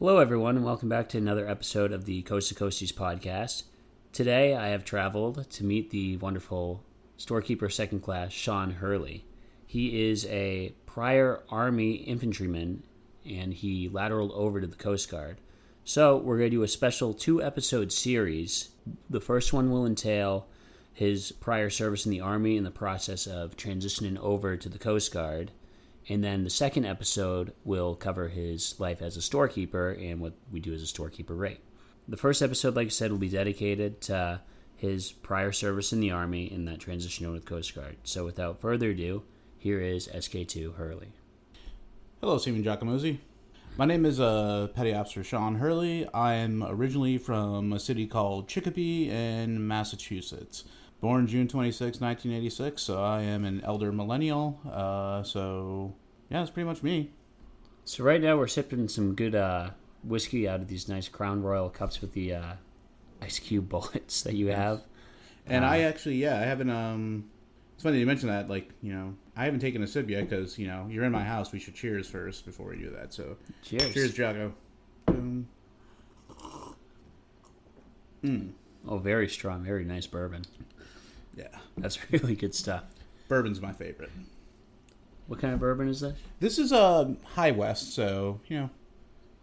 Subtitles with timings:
[0.00, 3.62] Hello, everyone, and welcome back to another episode of the Coast to Coasties podcast.
[4.12, 6.82] Today, I have traveled to meet the wonderful
[7.16, 9.24] storekeeper second class Sean Hurley.
[9.68, 12.82] He is a prior Army infantryman
[13.24, 15.40] and he lateraled over to the Coast Guard.
[15.84, 18.70] So, we're going to do a special two episode series.
[19.08, 20.48] The first one will entail
[20.92, 25.12] his prior service in the Army and the process of transitioning over to the Coast
[25.12, 25.52] Guard.
[26.08, 30.60] And then the second episode will cover his life as a storekeeper and what we
[30.60, 31.60] do as a storekeeper rate.
[32.06, 34.42] The first episode, like I said, will be dedicated to
[34.76, 37.96] his prior service in the Army and that transition over to the Coast Guard.
[38.04, 39.22] So without further ado,
[39.58, 41.12] here is SK2 Hurley.
[42.20, 43.18] Hello, Seaman Giacomozzi.
[43.78, 46.06] My name is uh, Petty Officer Sean Hurley.
[46.12, 50.64] I am originally from a city called Chicopee in Massachusetts.
[51.00, 54.58] Born June 26, 1986, so I am an elder millennial.
[54.70, 55.94] Uh, so,
[56.30, 57.10] yeah, that's pretty much me.
[57.84, 59.70] So right now we're sipping some good uh,
[60.02, 62.52] whiskey out of these nice Crown Royal cups with the uh,
[63.20, 64.82] ice cube bullets that you have.
[65.46, 67.28] And I actually, yeah, I haven't, um,
[67.74, 70.58] it's funny you mention that, like, you know, I haven't taken a sip yet because,
[70.58, 71.52] you know, you're in my house.
[71.52, 73.12] We should cheers first before we do that.
[73.12, 73.92] So, Cheers.
[73.92, 74.54] cheers, Jago.
[75.04, 75.46] Boom.
[78.88, 80.44] Oh, very strong, very nice bourbon.
[81.36, 81.48] Yeah.
[81.78, 82.84] That's really good stuff.
[83.28, 84.10] Bourbon's my favorite.
[85.26, 86.14] What kind of bourbon is this?
[86.40, 88.70] This is a uh, high west, so you know,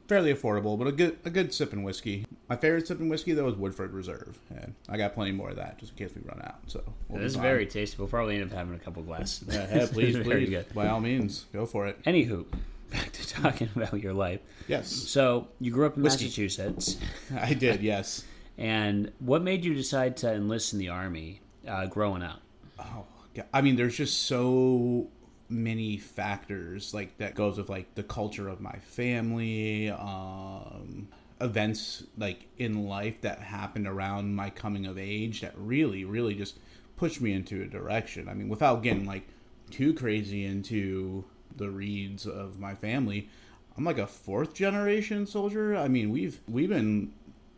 [0.07, 2.25] fairly affordable, but a good a good sipping whiskey.
[2.47, 5.79] My favorite sipping whiskey though is Woodford Reserve, and I got plenty more of that
[5.79, 6.59] just in case we run out.
[6.67, 7.97] So we'll This is very tasty.
[7.97, 9.43] We'll probably end up having a couple glasses.
[9.51, 10.73] Yeah, yeah, please, very please, good.
[10.75, 12.01] by all means, go for it.
[12.03, 12.45] Anywho,
[12.91, 14.41] back to talking about your life.
[14.67, 16.25] Yes, So you grew up in Whiskey.
[16.25, 16.97] Massachusetts,
[17.35, 17.81] I did.
[17.81, 18.23] Yes.
[18.59, 22.41] and what made you decide to enlist in the army uh, growing up?
[22.79, 23.45] Oh, God.
[23.53, 25.07] I mean, there's just so
[25.49, 31.09] many factors like that goes with like the culture of my family, um,
[31.39, 36.59] events like in life that happened around my coming of age that really, really just
[36.95, 38.29] pushed me into a direction.
[38.29, 39.27] I mean, without getting like
[39.69, 41.25] too crazy into
[41.55, 43.29] the reeds of my family,
[43.77, 45.75] I'm like a fourth generation soldier.
[45.75, 47.13] I mean, we've we've been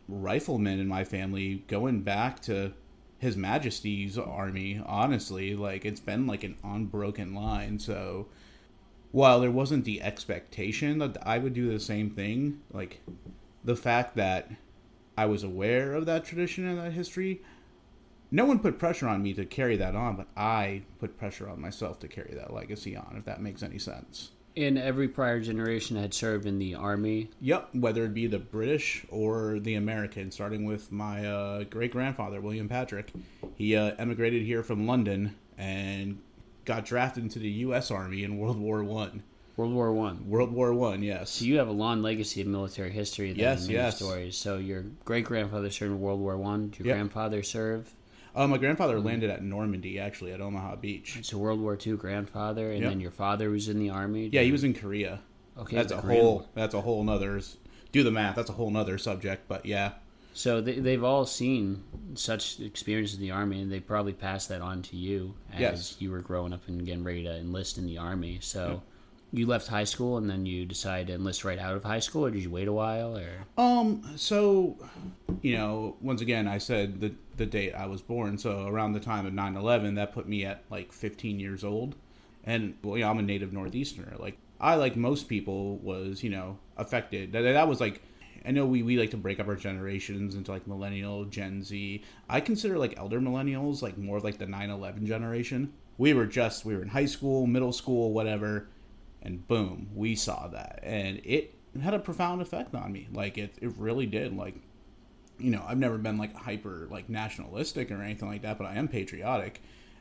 [0.08, 2.72] riflemen in my family going back to
[3.24, 8.26] his majesty's army honestly like it's been like an unbroken line so
[9.12, 13.00] while there wasn't the expectation that i would do the same thing like
[13.64, 14.50] the fact that
[15.16, 17.40] i was aware of that tradition and that history
[18.30, 21.58] no one put pressure on me to carry that on but i put pressure on
[21.58, 25.96] myself to carry that legacy on if that makes any sense In every prior generation
[25.96, 27.28] had served in the army.
[27.40, 32.40] Yep, whether it be the British or the American, starting with my uh, great grandfather,
[32.40, 33.12] William Patrick.
[33.56, 36.20] He uh, emigrated here from London and
[36.64, 37.90] got drafted into the U.S.
[37.90, 39.24] Army in World War One.
[39.56, 40.28] World War One.
[40.28, 41.30] World War One, yes.
[41.30, 43.30] So you have a long legacy of military history.
[43.30, 43.96] Then, Yes, yes.
[43.96, 44.36] Stories.
[44.36, 46.72] So your great grandfather served in World War One.
[46.78, 46.94] Your Yep.
[46.96, 47.92] grandfather serve?
[48.34, 51.18] Uh, my grandfather landed at Normandy, actually, at Omaha Beach.
[51.22, 52.90] So World War II grandfather, and Yep.
[52.90, 54.28] then your father was in the army.
[54.32, 55.20] Yeah, he was in Korea.
[55.56, 56.34] Okay, that's a Korean whole.
[56.38, 56.46] War.
[56.54, 57.40] That's a whole nother.
[57.92, 58.34] Do the math.
[58.34, 59.46] That's a whole nother subject.
[59.46, 59.92] But yeah,
[60.32, 61.84] So they, they've all seen
[62.14, 65.96] such experience in the army, and they probably passed that on to you as Yes.
[66.00, 68.38] you were growing up and getting ready to enlist in the army.
[68.40, 68.82] So
[69.34, 72.24] you left high school, and then you decided to enlist right out of high school,
[72.26, 73.18] or did you wait a while?
[73.18, 74.76] Or Um, so,
[75.42, 78.38] you know, once again, I said the the date I was born.
[78.38, 81.96] So around the time of 9-11, that put me at like 15 years old.
[82.44, 84.20] And, well, I'm a native Northeasterner.
[84.20, 87.32] Like, I, like most people, was, you know, affected.
[87.32, 88.02] That, that was like,
[88.46, 92.04] I know we, we like to break up our generations into like millennial, Gen Z.
[92.28, 95.72] I consider like elder millennials like more of like the 9-11 generation.
[95.96, 98.68] We were just, we were in high school, middle school, whatever
[99.24, 103.08] and boom, we saw that, and it had a profound effect on me.
[103.12, 104.36] Like it, it really did.
[104.36, 104.56] Like,
[105.38, 108.74] you know, I've never been like hyper like nationalistic or anything like that, but I
[108.74, 109.60] am patriotic,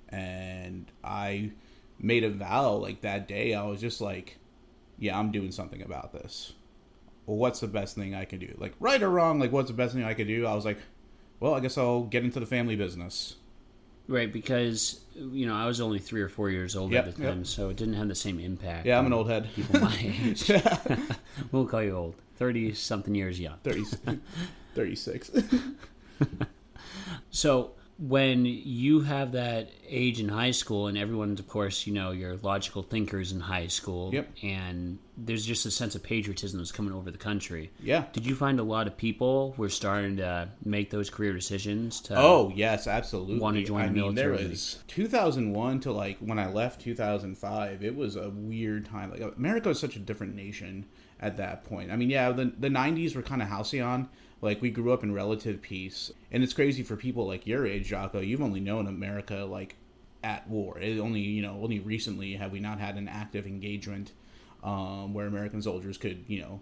[0.09, 1.51] and I
[1.99, 3.53] made a vow like that day.
[3.53, 4.37] I was just like,
[4.99, 6.53] yeah, I'm doing something about this.
[7.25, 8.53] Well, what's the best thing I can do?
[8.57, 10.45] Like, right or wrong, like, what's the best thing I could do?
[10.45, 10.79] I was like,
[11.39, 13.37] well, I guess I'll get into the family business.
[14.07, 17.21] Right, because you know I was only three or four years old Yep, at the
[17.23, 17.31] yep.
[17.33, 18.85] time, so it didn't have the same impact.
[18.85, 19.49] Yeah, I'm an old head.
[19.55, 20.51] people my age.
[21.51, 23.57] we'll call you old, thirty something years young.
[23.63, 23.83] 30,
[24.75, 25.31] 36.
[27.31, 32.11] So when you have that age in high school, and everyone's, of course, you know,
[32.11, 34.29] you're logical thinkers in high school, Yep.
[34.41, 37.69] and there's just a sense of patriotism that's coming over the country.
[37.79, 38.05] Yeah.
[38.11, 42.01] Did you find a lot of people were starting to make those career decisions?
[42.01, 43.37] To, Oh yes, absolutely.
[43.39, 47.83] Want to join I the mean, there was 2001 to like when I left 2005.
[47.83, 49.11] It was a weird time.
[49.11, 50.85] Like America was such a different nation
[51.19, 51.91] at that point.
[51.91, 54.09] I mean, yeah, the the 90s were kind of halcyon.
[54.43, 57.87] Like we grew up in relative peace, and it's crazy for people like your age,
[57.87, 58.19] Jocko.
[58.19, 59.77] You've only known America like
[60.21, 60.77] at war.
[60.79, 64.11] It only you know only recently have we not had an active engagement
[64.61, 66.59] um, where American soldiers could you know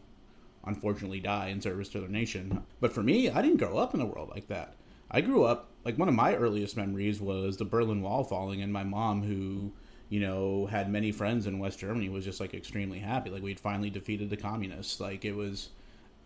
[0.63, 2.63] unfortunately die in service to their nation.
[2.79, 4.75] But for me, I didn't grow up in a world like that.
[5.09, 8.71] I grew up like one of my earliest memories was the Berlin Wall falling, and
[8.71, 9.71] my mom, who
[10.07, 13.31] you know had many friends in West Germany, was just like extremely happy.
[13.31, 14.99] Like we'd finally defeated the communists.
[14.99, 15.69] Like it was,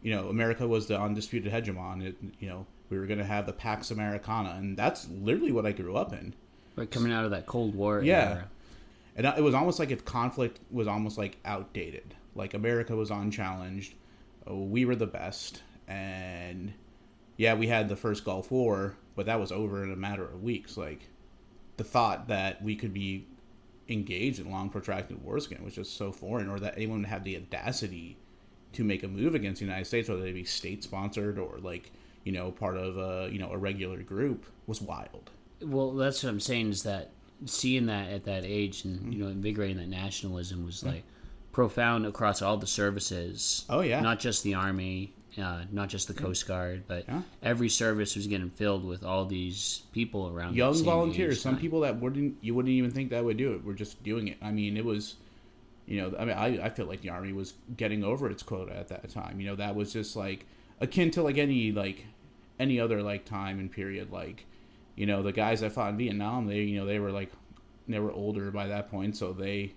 [0.06, 2.06] you know, America was the undisputed hegemon.
[2.06, 5.66] It, you know, we were going to have the Pax Americana, and that's literally what
[5.66, 6.36] I grew up in.
[6.76, 8.30] Like coming out of that Cold War Yeah.
[8.30, 8.48] era.
[9.16, 12.14] And it was almost like if conflict was almost like outdated.
[12.36, 13.96] Like America was unchallenged.
[14.48, 15.64] uh, We were the best.
[15.88, 16.74] And
[17.38, 20.44] yeah, we had the first Gulf War, but that was over in a matter of
[20.44, 20.78] weeks.
[20.78, 21.10] Like
[21.78, 23.26] the thought that we could be
[23.90, 27.24] engaged in long protracted wars again was just so foreign, or that anyone would have
[27.24, 28.18] the audacity
[28.76, 31.92] to make a move against the United States, whether they be state sponsored or like,
[32.24, 35.30] you know, part of a you know, a regular group was wild.
[35.62, 37.12] Well, that's what I'm saying is that
[37.46, 41.04] seeing that at that age and you know invigorating that nationalism was like
[41.52, 43.66] profound across all the services.
[43.70, 44.02] Oh, yeah.
[44.02, 47.22] not just the army, uh, not just the Coast Guard, but Yeah.
[47.44, 50.56] every service was getting filled with all these people around.
[50.56, 53.74] young volunteers some people that wouldn't you wouldn't even think that would do it were
[53.74, 55.16] just doing it i mean it was
[55.86, 58.76] you know i mean i, I feel like the army was getting over its quota
[58.76, 59.40] at that time.
[59.40, 60.46] You know that was just like
[60.82, 62.06] akin to like any like
[62.60, 64.12] any other like time and period.
[64.12, 64.46] Like
[64.96, 67.32] you know the guys that fought in vietnam they you know they were like
[67.88, 69.74] they were older by that point so they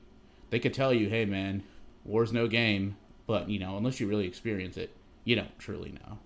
[0.50, 1.62] they could tell you hey man
[2.04, 2.96] war's no game.
[3.26, 4.94] But you know unless you really experience it
[5.24, 6.18] you don't truly know.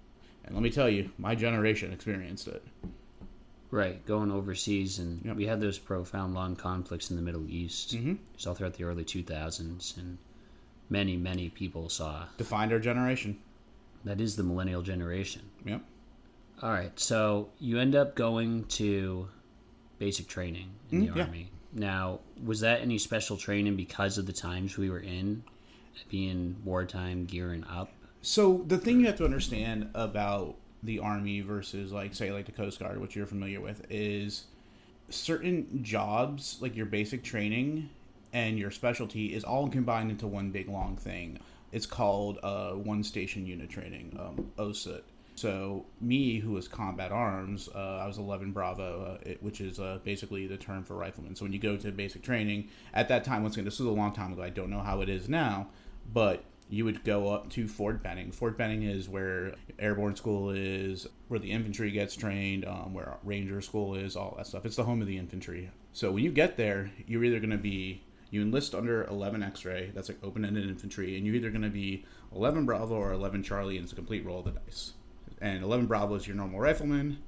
[0.45, 2.65] And let me tell you my generation experienced it
[3.73, 5.37] right going overseas, and Yep.
[5.37, 8.19] we had those profound long conflicts in the Middle East, Mhm.
[8.35, 10.19] just all throughout the early 2000s, and
[10.89, 13.39] many many people saw defined our generation
[14.05, 15.43] that is the millennial generation.
[15.65, 15.83] yep
[16.63, 19.29] All right, so you end up going to
[19.99, 21.25] basic training in Mm, the yeah.
[21.27, 21.51] army.
[21.73, 25.43] Now, was that any special training because of the times we were in,
[26.11, 27.91] being wartime, gearing up?
[28.21, 32.53] So the thing you have to understand about the army versus like say like the
[32.53, 34.45] Coast Guard, which you're familiar with, is
[35.11, 37.91] certain jobs like your basic training
[38.33, 41.39] and your specialty is all combined into one big long thing.
[41.71, 45.03] It's called uh, one station unit training, um, OSUT.
[45.35, 49.81] So me, who was combat arms, uh, I was 11 Bravo, uh, it, which is
[49.81, 51.35] uh, basically the term for rifleman.
[51.35, 53.93] So when you go to basic training, at that time, once again, this was a
[53.93, 54.43] long time ago.
[54.43, 55.69] I don't know how it is now,
[56.13, 58.33] but you would go up to Fort Benning.
[58.33, 63.61] Fort Benning is where airborne school is, where the infantry gets trained, um, where ranger
[63.61, 64.65] school is, all that stuff.
[64.65, 65.71] It's the home of the infantry.
[65.93, 69.91] So when you get there, you're either going to be you enlist under 11 X-ray,
[69.95, 73.77] that's like open-ended infantry, and you're either going to be 11 Bravo or 11 Charlie,
[73.77, 74.95] and it's a complete roll of the dice.
[75.43, 77.19] And 11 Bravo is your normal rifleman,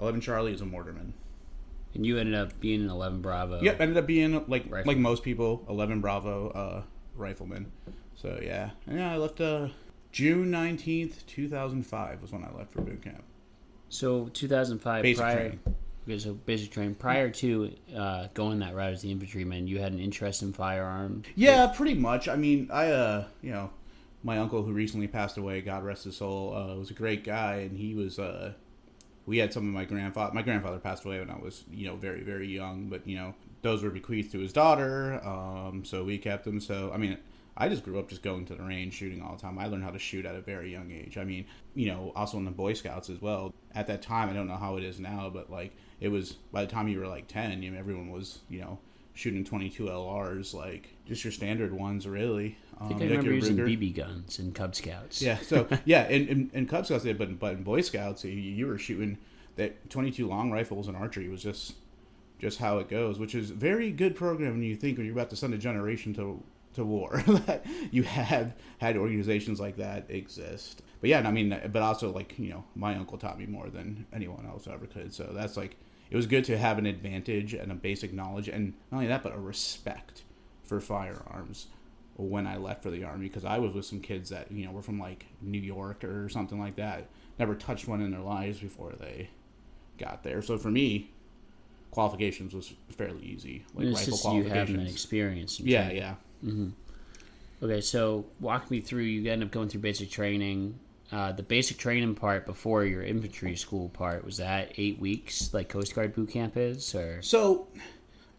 [0.00, 1.12] 11 Charlie is a mortarman.
[1.92, 3.60] And you ended up being an 11 Bravo.
[3.60, 4.86] Yep, ended up being like Rifleman.
[4.86, 6.82] like most people, 11 Bravo uh,
[7.14, 7.70] rifleman.
[8.16, 9.68] So yeah, and yeah, I left uh,
[10.12, 13.24] June 19th, 2005 was when I left for boot camp.
[13.88, 15.34] So 2005, Basic prior.
[15.36, 15.60] training.
[16.06, 16.94] Okay, so basic training.
[16.96, 21.26] Prior to uh, going that route as the infantryman, you had an interest in firearms.
[21.34, 22.28] Yeah, pretty much.
[22.28, 23.70] I mean, I uh, you know,
[24.22, 27.56] my uncle who recently passed away, God rest his soul, uh, was a great guy,
[27.56, 28.52] and he was uh,
[29.26, 30.34] we had some of my grandfather.
[30.34, 33.34] My grandfather passed away when I was you know very very young, but you know
[33.62, 36.60] those were bequeathed to his daughter, um, so we kept them.
[36.60, 37.18] So I mean.
[37.56, 39.58] I just grew up just going to the range, shooting all the time.
[39.58, 41.16] I learned how to shoot at a very young age.
[41.16, 43.54] I mean, you know, also in the Boy Scouts as well.
[43.74, 46.64] At that time, I don't know how it is now, but like it was by
[46.64, 48.78] the time you were like ten, you know, everyone was you know
[49.14, 52.58] shooting 22 LRs, like just your standard ones, really.
[52.80, 53.78] Um, I think I remember using Ruger.
[53.78, 55.22] BB guns in Cub Scouts.
[55.22, 58.66] Yeah, so yeah, in, in, in Cub Scouts, but but in Boy Scouts, you, you
[58.66, 59.18] were shooting
[59.56, 61.74] that 22 long rifles and archery was just
[62.40, 65.30] just how it goes, which is very good program when you think when you're about
[65.30, 66.42] to send a generation to
[66.74, 70.82] to war that you have had organizations like that exist.
[71.00, 74.06] But yeah, I mean, but also like you know, my uncle taught me more than
[74.12, 75.12] anyone else ever could.
[75.12, 75.76] So that's like
[76.10, 79.22] it was good to have an advantage and a basic knowledge, and not only that,
[79.22, 80.22] but a respect
[80.62, 81.66] for firearms
[82.16, 84.72] when I left for the army because I was with some kids that you know
[84.72, 88.58] were from like New York or something like that, never touched one in their lives
[88.58, 89.30] before they
[89.98, 90.42] got there.
[90.42, 91.10] So for me,
[91.90, 93.64] qualifications was fairly easy.
[93.74, 95.60] Like it's just you having experience.
[95.60, 96.14] Yeah, yeah.
[96.44, 96.70] Mm-hmm.
[97.62, 99.02] Okay, so walk me through.
[99.02, 100.78] You end up going through basic training.
[101.10, 105.68] Uh, the basic training part before your infantry school part was that eight weeks, like
[105.68, 107.68] Coast Guard boot camp is, or so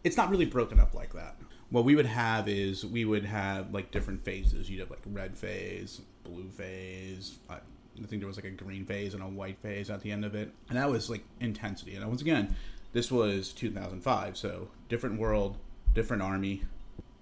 [0.03, 1.37] it's not really broken up like that.
[1.69, 4.69] What we would have is we would have like different phases.
[4.69, 7.37] You'd have like red phase, blue phase.
[7.49, 10.11] I, I think there was like a green phase and a white phase at the
[10.11, 11.95] end of it, and that was like intensity.
[11.95, 12.55] And once again,
[12.93, 15.57] this was 2005, so different world,
[15.93, 16.63] different army,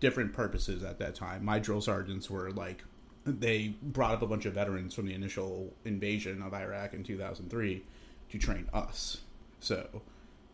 [0.04, 1.46] different purposes at that time.
[1.46, 2.84] My drill sergeants were like
[3.26, 7.86] they brought up a bunch of veterans from the initial invasion of Iraq in 2003
[8.30, 9.22] to train us.
[9.62, 10.02] So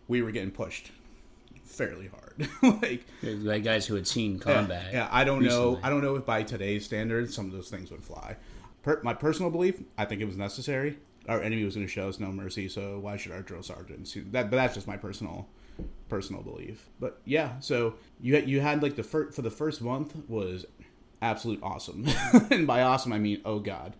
[0.07, 0.91] we were getting pushed
[1.63, 2.47] fairly hard.
[3.43, 4.89] like, guys who had seen combat.
[4.91, 5.71] Yeah, yeah I don't recently.
[5.71, 5.79] know.
[5.81, 8.35] I don't know if by today's standards some of those things would fly.
[8.83, 10.99] Per, my personal belief, I think it was necessary.
[11.27, 14.15] Our enemy was going to show us no mercy, so why should our drill sergeants?
[14.31, 15.47] That, but that's just my personal
[16.07, 16.89] personal belief.
[16.99, 20.65] But yeah, so you had, you had like the first for the first month was
[21.21, 22.07] absolute awesome,
[22.51, 23.93] and by awesome I mean oh god,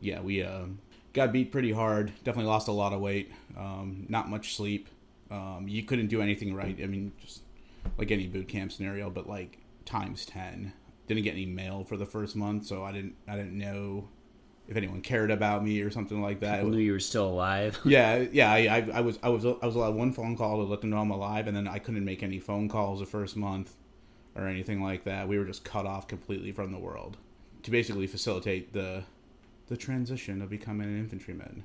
[0.00, 0.64] yeah we uh,
[1.12, 2.12] got beat pretty hard.
[2.24, 3.32] Definitely lost a lot of weight.
[3.56, 4.88] Um, not much sleep.
[5.30, 6.78] Um, you couldn't do anything right.
[6.82, 7.42] I mean, just
[7.96, 10.72] like any boot camp scenario, but like times ten.
[11.06, 14.08] Didn't get any mail for the first month, so I didn't I didn't know
[14.68, 16.56] if anyone cared about me or something like that.
[16.56, 17.78] People knew you were still alive.
[17.84, 18.50] yeah, yeah.
[18.50, 20.90] I, I, I, was I was I was allowed one phone call to let them
[20.90, 23.74] know I'm alive, and then I couldn't make any phone calls the first month
[24.34, 25.28] or anything like that.
[25.28, 27.18] We were just cut off completely from the world
[27.62, 29.04] to basically facilitate the
[29.66, 31.64] the transition of becoming an infantryman.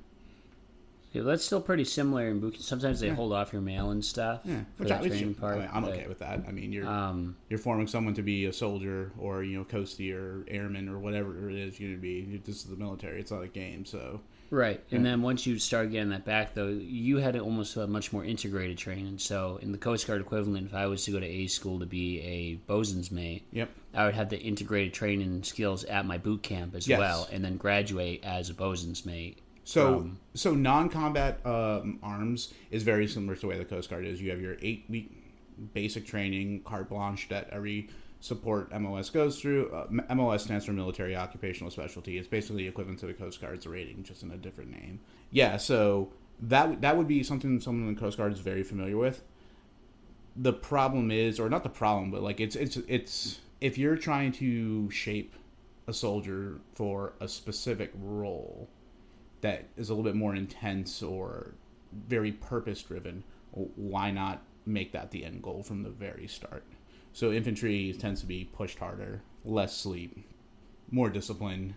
[1.12, 2.60] Yeah, that's still pretty similar in boot.
[2.60, 3.14] Sometimes they yeah.
[3.14, 4.60] hold off your mail and stuff yeah.
[4.76, 5.58] for that training part.
[5.58, 6.44] I am okay with that.
[6.46, 10.14] I mean, you're um, you're forming someone to be a soldier or you know coastie
[10.14, 12.40] or airman or whatever it is you're gonna be.
[12.44, 13.18] This is the military.
[13.18, 14.80] It's not a game, so right.
[14.88, 14.96] Yeah.
[14.96, 18.24] And then once you start getting that back, though, you had almost a much more
[18.24, 19.18] integrated training.
[19.18, 21.86] So in the Coast Guard equivalent, if I was to go to A school to
[21.86, 26.44] be a bosun's mate, yep, I would have the integrated training skills at my boot
[26.44, 27.00] camp as yes.
[27.00, 30.18] well, and then graduate as a bosun's mate so from...
[30.34, 34.20] so non-combat um, arms is very similar to the way the Coast Guard is.
[34.20, 35.10] You have your eight week
[35.74, 37.88] basic training, carte blanche that every
[38.20, 39.70] support MOS goes through.
[39.70, 42.18] Uh, MOS stands for Military Occupational Specialty.
[42.18, 45.00] It's basically equivalent to the Coast Guard's rating, just in a different name.
[45.30, 46.12] Yeah, so
[46.42, 49.22] that that would be something someone in the Coast Guard is very familiar with.
[50.36, 54.32] The problem is, or not the problem, but like it's it's it's if you're trying
[54.32, 55.34] to shape
[55.86, 58.68] a soldier for a specific role
[59.40, 61.54] that is a little bit more intense or
[62.08, 66.64] very purpose driven, why not make that the end goal from the very start?
[67.12, 70.24] So infantry tends to be pushed harder, less sleep,
[70.90, 71.74] more discipline,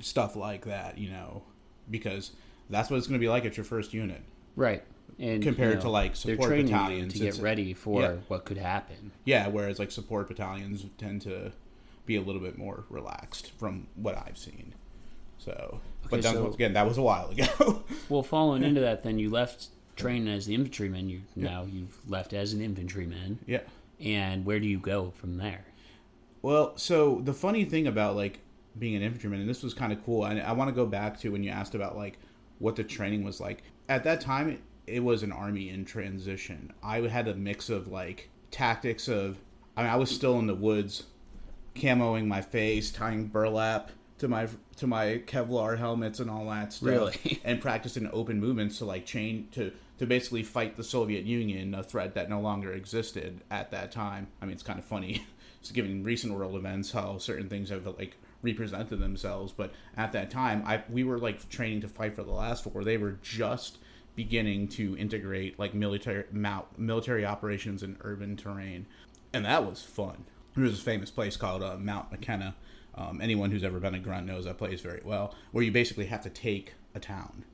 [0.00, 1.42] stuff like that, you know,
[1.90, 2.32] because
[2.70, 4.22] that's what it's going to be like at your first unit.
[4.54, 4.82] Right.
[5.18, 8.14] And compared you know, to like support battalions to get ready for yeah.
[8.28, 9.12] what could happen.
[9.24, 11.52] Yeah, whereas like support battalions tend to
[12.04, 14.74] be a little bit more relaxed from what I've seen.
[15.38, 17.82] So But so, again, that was a while ago.
[18.08, 21.08] well, following into that, then you left training as the infantryman.
[21.08, 21.50] You yeah.
[21.50, 23.38] now you've left as an infantryman.
[23.46, 23.60] Yeah.
[24.00, 25.64] And where do you go from there?
[26.42, 28.40] Well, so the funny thing about like
[28.78, 30.24] being an infantryman, and this was kind of cool.
[30.24, 32.18] And I, I want to go back to when you asked about like
[32.58, 33.62] what the training was like.
[33.88, 36.72] At that time, it, it was an army in transition.
[36.82, 39.38] I had a mix of like tactics of.
[39.76, 41.04] I mean, I was still in the woods,
[41.74, 46.88] camoing my face, tying burlap to my to my Kevlar helmets and all that stuff,
[46.88, 47.40] really?
[47.44, 51.82] and practicing open movements to like chain to to basically fight the Soviet Union, a
[51.82, 54.28] threat that no longer existed at that time.
[54.40, 55.26] I mean, it's kind of funny,
[55.60, 60.30] just given recent world events how certain things have like represented themselves, but at that
[60.30, 62.84] time, I we were like training to fight for the last war.
[62.84, 63.78] They were just
[64.14, 68.86] beginning to integrate like military mount, military operations in urban terrain,
[69.32, 70.24] and that was fun.
[70.54, 72.54] There was a famous place called uh, MOUT McKenna
[72.96, 76.06] um, anyone who's ever been a grunt knows that plays very well, where you basically
[76.06, 77.44] have to take a town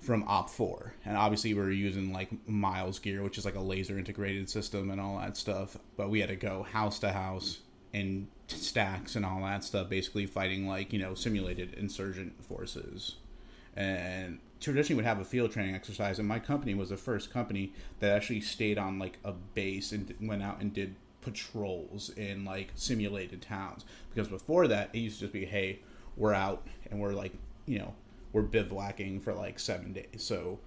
[0.00, 0.90] from OPFOR.
[1.04, 4.90] And obviously, we were using like MILES gear, which is like a laser integrated system
[4.90, 5.78] and all that stuff.
[5.96, 7.60] But we had to go house to house
[7.94, 13.16] and stacks and all that stuff, basically fighting like, you know, simulated insurgent forces.
[13.76, 17.72] And traditionally would have a field training exercise, and my company was the first company
[18.00, 20.94] that actually stayed on like a base and went out and did
[21.24, 23.84] patrols in like simulated towns.
[24.12, 25.80] Because before that it used to just be hey
[26.16, 27.32] we're out and we're like
[27.66, 27.94] you know
[28.32, 30.06] we're bivouacking for like seven days.
[30.18, 30.58] So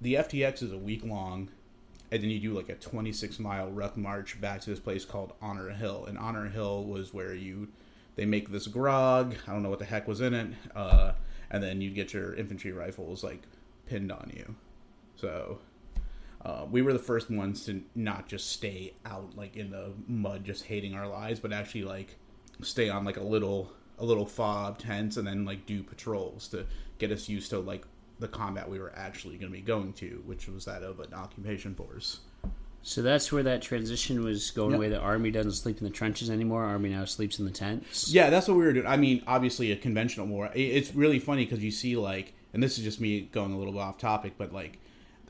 [0.00, 1.50] the ftx is a week long
[2.12, 5.32] and then you do like a 26 mile ruck march back to this place called
[5.40, 6.04] honor hill.
[6.06, 7.68] And honor hill was where you
[8.16, 11.12] they make this grog i don't know what the heck was in it uh,
[11.50, 13.42] and then you get your infantry rifles like
[13.90, 14.54] pinned on you.
[15.16, 15.58] So
[16.44, 20.44] uh, we were the first ones to not just stay out like in the mud,
[20.44, 22.16] just hating our lives, but actually like
[22.62, 26.64] stay on like a little a little fob tents and then like do patrols to
[26.98, 27.84] get us used to like
[28.18, 31.12] the combat we were actually going to be going to, which was that of an
[31.12, 32.20] occupation force.
[32.82, 34.76] So that's where that transition was going Yep.
[34.78, 34.88] away.
[34.88, 36.64] The army doesn't sleep in the trenches anymore.
[36.64, 38.10] Army now sleeps in the tents.
[38.12, 38.86] Yeah, that's what we were doing.
[38.86, 40.50] I mean, obviously a conventional war.
[40.54, 43.74] It's really funny because you see like, and this is just me going a little
[43.74, 44.78] bit off topic, but like,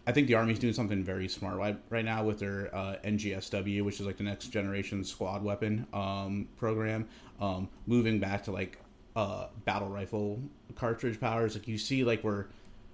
[0.06, 3.84] I think the army's doing something very smart right, right now with their uh, NGSW,
[3.84, 7.06] which is like the next generation squad weapon um, program,
[7.40, 8.78] um, moving back to like
[9.14, 10.40] uh, battle rifle
[10.74, 11.54] cartridge powers.
[11.54, 12.46] Like you see, like we're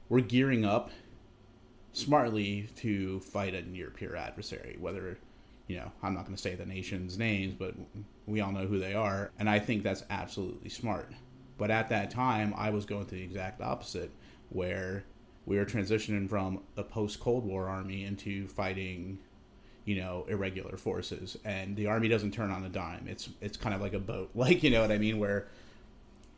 [0.08, 0.90] we're gearing up
[1.92, 5.18] smartly to fight a near peer adversary, whether
[5.68, 7.74] you know, I'm not going to say the nation's names, but
[8.26, 11.10] we all know who they are, and I think that's absolutely smart.
[11.58, 14.10] But at that time, I was going through the exact opposite,
[14.50, 15.04] where
[15.46, 19.18] we were transitioning from a post Cold War army into fighting,
[19.84, 23.06] you know, irregular forces, and the army doesn't turn on a dime.
[23.08, 25.46] It's it's kind of like a boat, like you know what I mean, where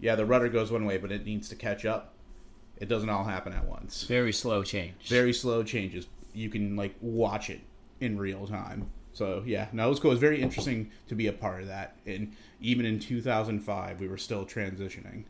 [0.01, 2.13] yeah, the rudder goes one way, but it needs to catch up.
[2.77, 5.09] It doesn't all happen at once Very slow change.
[5.09, 6.07] very slow changes.
[6.33, 7.61] You can like watch it
[8.01, 8.91] in real time.
[9.13, 10.13] So yeah, no, it was cool.
[10.13, 11.97] It was very interesting to be a part of that.
[12.07, 15.25] And even in 2005, we were still transitioning.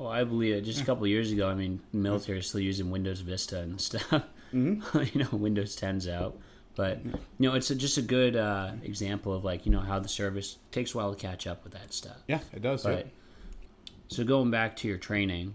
[0.00, 0.62] Oh, I believe it.
[0.62, 4.22] Just a couple years ago, I mean, military is still using Windows Vista and stuff.
[4.52, 4.80] you
[5.14, 6.38] know, Windows 10's out.
[6.74, 9.98] But, you know, it's a, just a good uh, example of, like, you know, how
[9.98, 12.16] the service takes a while to catch up with that stuff.
[12.28, 12.82] Yeah, it does.
[12.82, 13.08] But,
[14.08, 15.54] so going back to your training,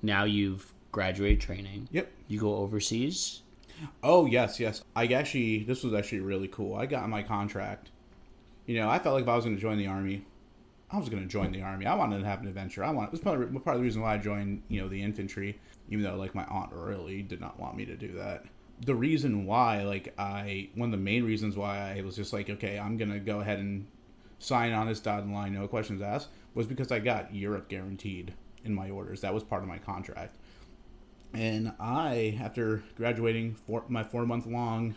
[0.00, 1.88] now you've graduated training.
[1.90, 2.08] Yep.
[2.28, 3.42] You go overseas.
[4.04, 4.84] Oh yes, yes.
[4.94, 6.76] I actually this was actually really cool.
[6.76, 7.90] I got my contract.
[8.66, 10.24] You know, I felt like if I was going to join the army,
[10.92, 11.86] I was going to join the army.
[11.86, 12.84] I wanted to have an adventure.
[12.84, 13.08] I want.
[13.08, 14.62] It was of, part of the reason why I joined.
[14.68, 15.58] You know, the infantry.
[15.88, 18.44] Even though like my aunt really did not want me to do that.
[18.84, 22.50] The reason why, like I, one of the main reasons why I was just like,
[22.50, 23.86] okay, I'm gonna go ahead and
[24.38, 28.34] sign on this dotted line, no questions asked, was because I got Europe guaranteed
[28.64, 29.20] in my orders.
[29.20, 30.36] That was part of my contract.
[31.32, 34.94] And I, after graduating for my four month long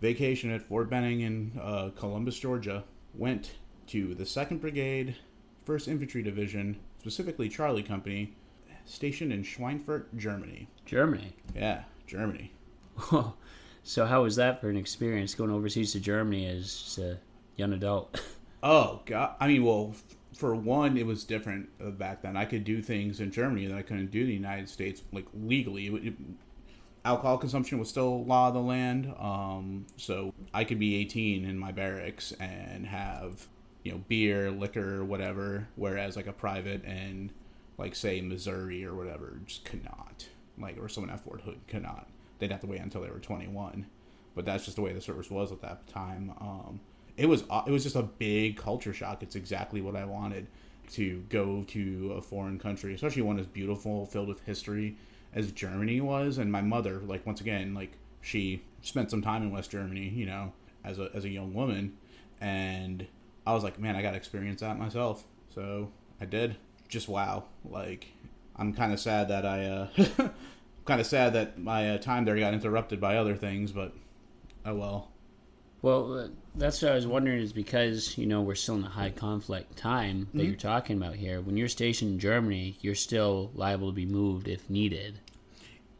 [0.00, 3.52] vacation at Fort Benning in uh, Columbus, Georgia, went
[3.88, 5.16] to the 2nd Brigade,
[5.68, 8.32] 1st Infantry Division, specifically Charlie Company,
[8.86, 10.66] stationed in Schweinfurt, Germany.
[10.86, 11.34] Germany.
[11.54, 12.52] Yeah, Germany.
[13.82, 17.18] so how was that for an experience going overseas to Germany as a
[17.56, 18.20] young adult?
[18.60, 19.36] Oh god!
[19.38, 19.94] I mean, well,
[20.34, 22.36] for one, it was different uh, back then.
[22.36, 25.26] I could do things in Germany that I couldn't do in the United States, like
[25.32, 25.86] legally.
[25.86, 26.14] It, it,
[27.04, 31.56] alcohol consumption was still law of the land, um, so I could be 18 in
[31.56, 33.46] my barracks and have
[33.88, 35.66] you know beer, liquor, whatever.
[35.76, 37.32] Whereas like a private and
[37.78, 41.82] like say Missouri or whatever just could not, like or someone at Fort Hood could
[41.82, 42.06] not.
[42.38, 43.86] They'd have to wait until they were 21.
[44.34, 46.34] But that's just the way the service was at that time.
[46.38, 46.80] Um,
[47.16, 49.22] it was it was just a big culture shock.
[49.22, 50.48] It's exactly what I wanted
[50.92, 54.96] to go to a foreign country, especially one as beautiful, filled with history
[55.34, 56.36] as Germany was.
[56.36, 60.26] And my mother, like once again, like she spent some time in West Germany, you
[60.26, 60.52] know,
[60.84, 61.96] as a as a young woman,
[62.38, 63.06] and
[63.48, 65.24] I was like, man, I got to experience that myself.
[65.54, 66.56] So I did.
[66.86, 68.06] Just wow, like
[68.56, 69.88] I'm kind of sad that I, uh,
[70.84, 73.94] kind of sad that my uh, time there got interrupted by other things, but
[74.66, 75.08] oh well.
[75.80, 78.88] Well, uh, that's what I was wondering is because, you know, we're still in a
[78.88, 81.40] high conflict time that you're talking about here.
[81.40, 85.20] When you're stationed in Germany, you're still liable to be moved if needed.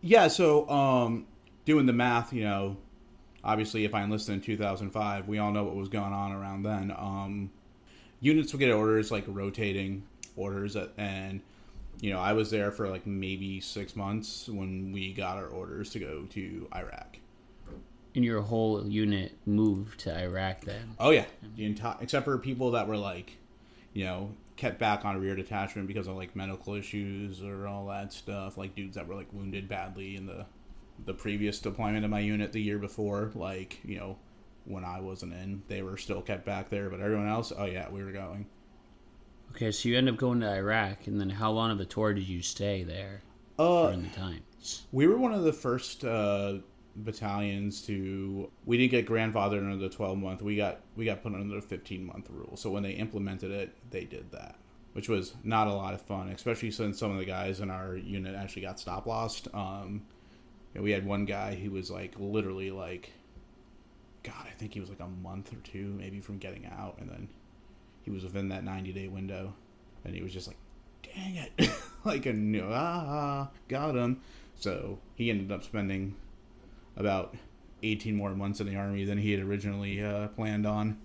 [0.03, 1.27] Yeah, so um,
[1.65, 2.77] doing the math, you know,
[3.45, 6.93] obviously if I enlisted in 2005, we all know what was going on around then.
[6.97, 7.51] Um,
[8.21, 10.05] units would get orders like rotating
[10.37, 11.41] orders, and
[12.01, 15.91] you know, I was there for like maybe six months when we got our orders
[15.91, 17.19] to go to Iraq.
[18.15, 20.95] And your whole unit moved to Iraq then.
[20.99, 23.37] Oh yeah, the entire except for people that were like,
[23.93, 28.13] you know, kept back on rear detachment because of like medical issues or all that
[28.13, 28.57] stuff.
[28.57, 30.47] Like dudes that were like wounded badly in the
[31.05, 33.31] the previous deployment of my unit the year before.
[33.35, 34.19] Like you know,
[34.65, 36.91] when I wasn't in, they were still kept back there.
[36.91, 38.47] But everyone else, oh yeah, we were going.
[39.53, 42.13] Okay, so you end up going to Iraq, and then how long of a tour
[42.13, 43.23] did you stay there
[43.59, 44.87] Uh, during the times?
[44.93, 46.59] we were one of the first uh,
[46.97, 48.51] battalions to.
[48.67, 50.43] We didn't get grandfathered under the twelve month.
[50.43, 52.57] We got we got put under the fifteen month rule.
[52.57, 54.57] So when they implemented it, they did that,
[54.93, 57.97] which was not a lot of fun, especially since some of the guys in our
[57.97, 59.49] unit actually got stop lost.
[59.55, 60.03] Um,
[60.79, 63.11] and we had one guy who was like literally like,
[64.23, 67.11] God, I think he was like a month or two maybe from getting out, and
[67.11, 67.29] then
[68.03, 69.55] he was within that ninety day window,
[70.05, 70.57] and he was just like,
[71.03, 71.69] dang it,
[72.05, 74.21] like a new ah, got him.
[74.55, 76.15] So he ended up spending
[76.97, 77.35] about
[77.83, 80.97] 18 more months in the army than he had originally uh, planned on.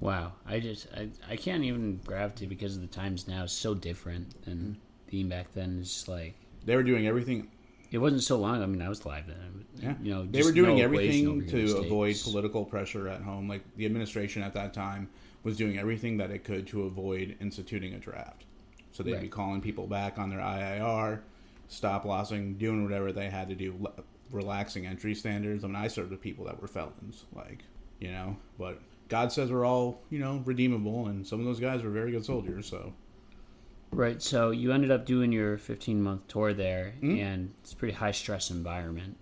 [0.00, 3.76] Wow, I just I, I can't even gravitate because of the times now is so
[3.76, 5.78] different than being back then.
[5.82, 6.34] It's like
[6.64, 7.52] They were doing everything.
[7.90, 8.62] It wasn't so long.
[8.62, 9.64] I mean, I was alive then.
[9.76, 13.48] Yeah, You know, they were doing no everything to avoid political pressure at home.
[13.48, 15.08] Like the administration at that time
[15.42, 18.44] was doing everything that it could to avoid instituting a draft.
[18.92, 21.20] So they'd be calling people back on their IRR,
[21.68, 23.92] stop lossing, doing whatever they had to do, le-
[24.30, 25.64] relaxing entry standards.
[25.64, 27.62] I mean, I served with people that were felons, like
[28.00, 28.36] you know.
[28.58, 32.10] But God says we're all you know redeemable, and some of those guys were very
[32.10, 32.66] good soldiers.
[32.68, 32.92] So
[33.90, 34.20] Right.
[34.22, 37.18] So you ended up doing your 15 month tour there, Mhm.
[37.20, 39.16] and it's a pretty high stress environment.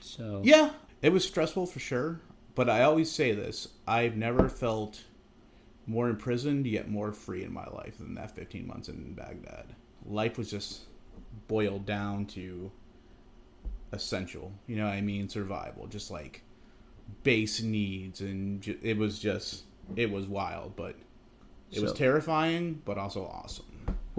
[0.00, 2.20] So Yeah, it was stressful for sure.
[2.54, 5.04] But I always say this I've never felt
[5.86, 9.74] more imprisoned yet more free in my life than that 15 months in Baghdad.
[10.06, 10.82] Life was just
[11.48, 12.70] boiled down to
[13.92, 15.28] essential, you know what I mean?
[15.28, 16.42] Survival, just like
[17.24, 18.20] base needs.
[18.20, 19.64] And ju- it was just,
[19.96, 20.94] it was wild, but
[21.72, 23.66] it was terrifying, but also awesome.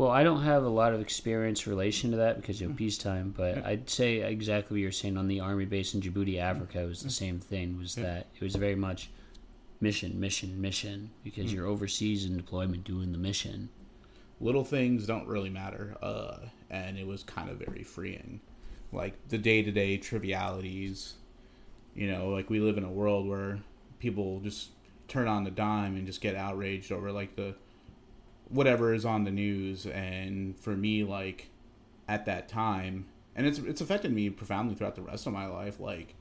[0.01, 2.71] Well, I don't have a lot of experience in relation to that because Mm.
[2.71, 6.39] of peacetime, but I'd say exactly what you're saying on the army base in Djibouti,
[6.39, 7.77] Africa was the same thing.
[7.77, 8.05] Was Yeah.
[8.05, 9.11] that it was very much
[9.79, 11.53] mission, mission, mission because Mm.
[11.53, 13.69] you're overseas in deployment doing the mission.
[14.39, 18.39] little things don't really matter uh, and it was kind of very freeing
[18.91, 21.13] like the day-to-day trivialities
[21.95, 23.59] you know like we live in a world where
[23.99, 24.71] people just
[25.07, 27.53] turn on the dime and just get outraged over like the
[28.51, 31.49] whatever is on the news and for me like
[32.07, 35.79] at that time and it's it's affected me profoundly throughout the rest of my life
[35.79, 36.15] like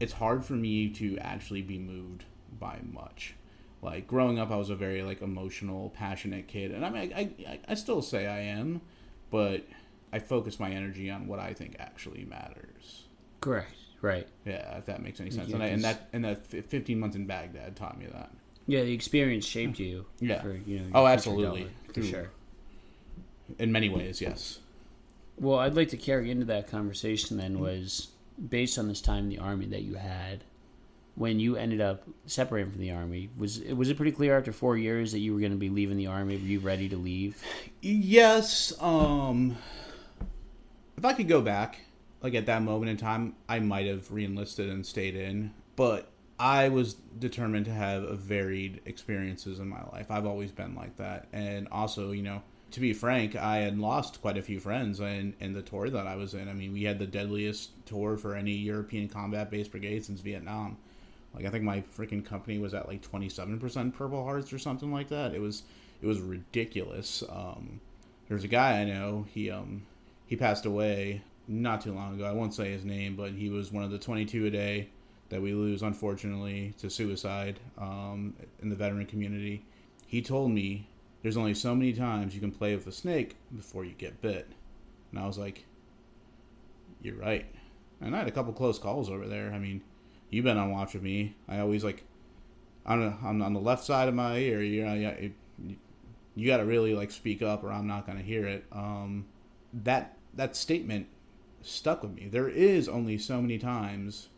[0.00, 2.24] it's hard for me to actually be moved
[2.58, 3.34] by much
[3.82, 7.28] like growing up i was a very like emotional passionate kid and i mean i
[7.46, 8.80] i, I still say i am
[9.30, 9.66] but
[10.12, 13.04] i focus my energy on what i think actually matters
[13.40, 13.74] Correct.
[14.00, 14.26] Right.
[14.46, 17.16] yeah if that makes any sense Yeah, and, I, and that and that 15 months
[17.16, 18.30] in baghdad taught me that
[18.66, 20.06] Yeah, the experience shaped you.
[20.20, 20.40] Yeah.
[20.42, 21.68] For, you know, Oh, absolutely.
[21.92, 22.30] For sure.
[23.58, 24.58] in many ways yes
[25.38, 28.08] Well, I'd like to carry into that conversation then was
[28.48, 30.44] based on this time in the army that you had
[31.14, 34.50] when you ended up separating from the army was it was it pretty clear after
[34.52, 36.96] 4 years that you were going to be leaving the army were you ready to
[36.96, 37.40] leave
[37.80, 39.56] Yes, um
[40.96, 41.78] if I could go back,
[42.22, 46.68] like at that moment in time, I might have reenlisted and stayed in, but I
[46.68, 50.10] was determined to have varied experiences in my life.
[50.10, 51.28] I've always been like that.
[51.32, 52.42] And also, you know,
[52.72, 56.06] to be frank, I had lost quite a few friends in, in the tour that
[56.08, 56.48] I was in.
[56.48, 60.76] I mean, we had the deadliest tour for any European combat based brigade since Vietnam.
[61.34, 64.58] Like I think my freaking company was at like twenty seven percent Purple Hearts or
[64.58, 65.34] something like that.
[65.34, 65.64] It was
[66.00, 67.22] it was ridiculous.
[67.28, 67.80] Um,
[68.28, 69.26] there's a guy I know.
[69.32, 69.82] He um
[70.26, 72.24] he passed away not too long ago.
[72.24, 74.88] I won't say his name, but he was one of the 22 a day
[75.28, 79.64] that we lose unfortunately to suicide um, in the veteran community.
[80.06, 80.88] He told me
[81.22, 84.48] there's only so many times you can play with a snake before you get bit,
[85.10, 85.64] and I was like,
[87.02, 87.46] "You're right."
[88.00, 89.52] And I had a couple close calls over there.
[89.52, 89.80] I mean,
[90.30, 91.34] you've been on watch with me.
[91.48, 92.04] I always like
[92.86, 94.62] the, on, the left side of my ear.
[94.62, 95.30] You know,
[96.34, 98.64] you got to really like speak up, or I'm not going to hear it.
[98.72, 99.26] Um,
[99.72, 101.06] that that statement
[101.62, 102.28] stuck with me.
[102.30, 104.28] There is only so many times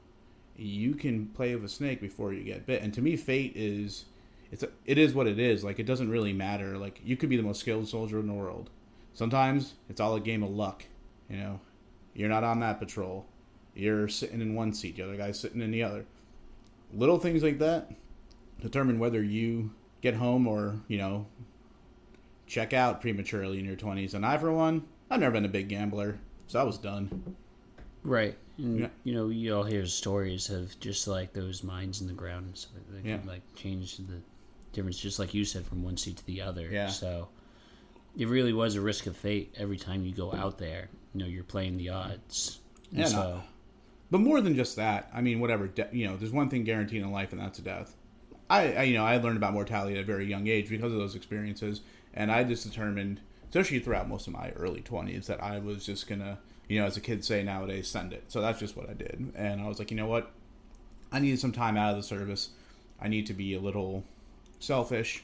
[0.59, 4.07] you can play with a snake before you get bit, and to me, fate is
[4.51, 5.64] it's a, it is what it is.
[5.64, 6.79] Like it doesn't really matter.
[6.79, 8.71] Like you could be the most skilled soldier in the world.
[9.14, 10.85] Sometimes it's all a game of luck.
[11.29, 11.61] You know,
[12.14, 13.27] you're not on that patrol.
[13.75, 16.07] You're sitting in one seat, the other guy's sitting in the other.
[16.92, 17.90] Little things like that
[18.61, 21.27] determine whether you get home or you know
[22.47, 24.14] check out prematurely in your 20s.
[24.14, 27.37] And I, for one, I've never been a big gambler, so I was done.
[28.05, 28.88] right and Yeah.
[29.05, 32.57] you know you all hear stories of just like those mines in the ground and
[32.57, 33.19] stuff that Yeah.
[33.19, 34.21] can like change the
[34.73, 36.88] difference just like you said from one seat to the other Yeah.
[36.88, 37.29] so
[38.16, 41.27] it really was a risk of fate every time you go out there you know
[41.27, 43.11] you're playing the odds and Yeah, no.
[43.11, 43.42] so
[44.11, 45.66] But more than just that, I mean, whatever.
[45.66, 47.97] De- you know, there's one thing guaranteed in life, and that's a death.
[48.49, 50.99] I, I, you know, I learned about mortality at a very young age because of
[51.01, 51.81] those experiences,
[52.14, 56.07] and I just determined, especially throughout most of my early 20s, that I was just
[56.07, 58.24] gonna, you know, as a kid say nowadays, send it.
[58.29, 60.33] So that's just what I did, and I was like, you know what,
[61.12, 62.50] I needed some time out of the service.
[63.00, 64.05] I need to be a little
[64.59, 65.22] selfish.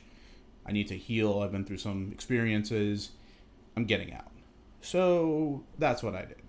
[0.66, 1.40] I need to heal.
[1.40, 3.11] I've been through some experiences.
[3.76, 4.31] I'm getting out.
[4.81, 6.42] So that's what I did.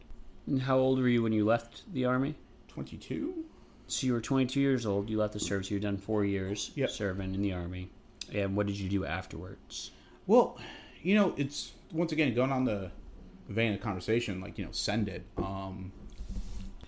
[0.48, 2.36] And how old were you when you left the army
[2.68, 3.46] 22.
[3.88, 6.72] so you were 22 years old you left the service you had done four years
[6.76, 6.90] Yep.
[6.90, 7.90] serving in the army
[8.34, 9.92] and what did you do afterwards
[10.28, 10.58] Well,
[11.02, 12.92] you know, it's once again going on the
[13.48, 15.26] vein of conversation, like you know, send it.
[15.38, 15.92] Um,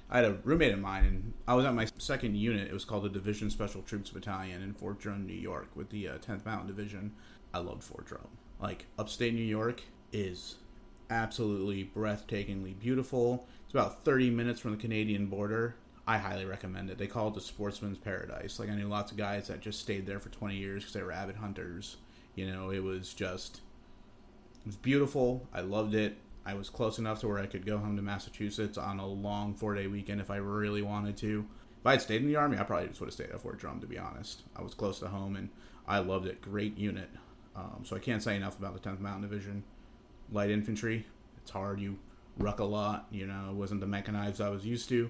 [0.09, 2.67] I had a roommate of mine, and I was at my second unit.
[2.67, 6.07] It was called the Division Special Troops Battalion in Fort Drum, New York, with the
[6.07, 7.13] uh, 10th Mountain Division.
[7.53, 8.27] I loved Fort Drum.
[8.59, 10.55] Like upstate New York is
[11.09, 13.47] absolutely breathtakingly beautiful.
[13.65, 15.75] It's about 30 minutes from the Canadian border.
[16.07, 16.97] I highly recommend it.
[16.97, 18.59] They call it the sportsman's paradise.
[18.59, 21.01] Like I knew lots of guys that just stayed there for 20 years because they
[21.01, 21.97] were avid hunters.
[22.35, 23.61] You know, it was just
[24.61, 25.47] it was beautiful.
[25.53, 26.17] I loved it.
[26.45, 29.55] I was close enough to where I could go home to Massachusetts on a long
[29.55, 31.45] four day weekend if I really wanted to.
[31.79, 33.57] If I had stayed in the army, I probably just would have stayed at Fort
[33.57, 33.79] Drum.
[33.81, 35.49] To be honest, I was close to home and
[35.87, 36.41] I loved it.
[36.41, 37.09] Great unit.
[37.55, 39.63] Um, so I can't say enough about the 10th Mountain Division.
[40.31, 41.05] Light infantry.
[41.37, 41.79] It's hard.
[41.79, 41.97] You
[42.37, 43.07] ruck a lot.
[43.11, 45.09] You know, it wasn't the mechanized I was used to.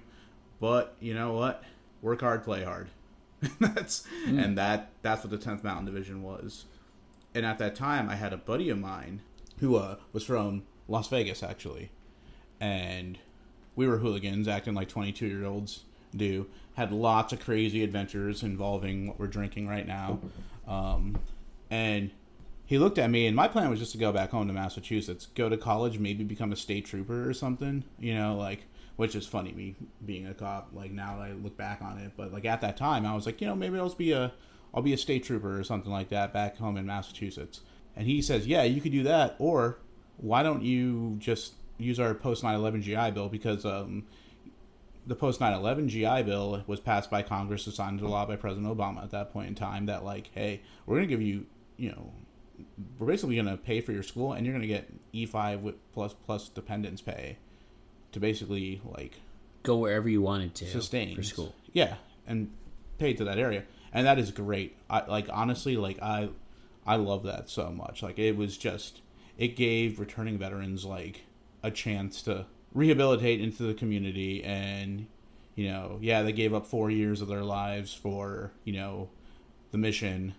[0.60, 1.64] But you know what?
[2.02, 2.88] Work hard, play hard.
[3.60, 4.42] that's mm.
[4.42, 6.64] and that that's what the 10th Mountain Division was.
[7.34, 9.20] And at that time, I had a buddy of mine
[9.58, 11.90] who uh, was from Las Vegas actually,
[12.60, 13.18] and
[13.74, 16.46] we were hooligans, acting like 22 year olds do.
[16.74, 20.20] Had lots of crazy adventures involving what we're drinking right now,
[20.66, 21.18] um,
[21.70, 22.10] and
[22.66, 25.26] he looked at me, and my plan was just to go back home to Massachusetts,
[25.34, 27.84] go to college, maybe become a state trooper or something.
[27.98, 30.70] You know, like which is funny me being a cop.
[30.72, 33.26] Like now that I look back on it, but like at that time I was
[33.26, 34.32] like, you know, maybe I'll be a
[34.74, 37.60] I'll be a state trooper or something like that back home in Massachusetts.
[37.94, 39.78] And he says, yeah, you could do that, or
[40.18, 44.04] why don't you just use our post 9/11 GI Bill because um,
[45.06, 49.02] the post 9/11 GI Bill was passed by Congress, signed into law by President Obama
[49.02, 49.86] at that point in time.
[49.86, 52.12] That like, hey, we're gonna give you, you know,
[52.98, 56.48] we're basically gonna pay for your school, and you're gonna get E5 with plus plus
[56.48, 57.38] dependents pay
[58.12, 59.20] to basically like
[59.62, 61.54] go wherever you wanted to sustain for school.
[61.72, 62.50] Yeah, and
[62.98, 64.76] pay to that area, and that is great.
[64.88, 66.30] I like honestly, like I,
[66.86, 68.02] I love that so much.
[68.02, 69.02] Like it was just
[69.36, 71.22] it gave returning veterans like
[71.62, 75.06] a chance to rehabilitate into the community and
[75.54, 79.08] you know yeah they gave up four years of their lives for you know
[79.72, 80.34] the mission.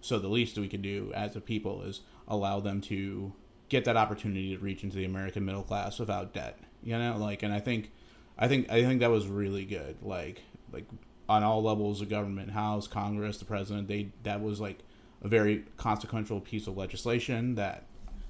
[0.00, 3.32] So the least we can do as a people is allow them to
[3.68, 7.16] get that opportunity to reach into the american middle class without debt you know?
[7.18, 7.90] Like and i think
[8.38, 9.96] i think i think that was really good.
[10.00, 10.84] Like like
[11.28, 14.78] on all levels of government house congress the president they that was like
[15.22, 17.84] a very consequential piece of legislation that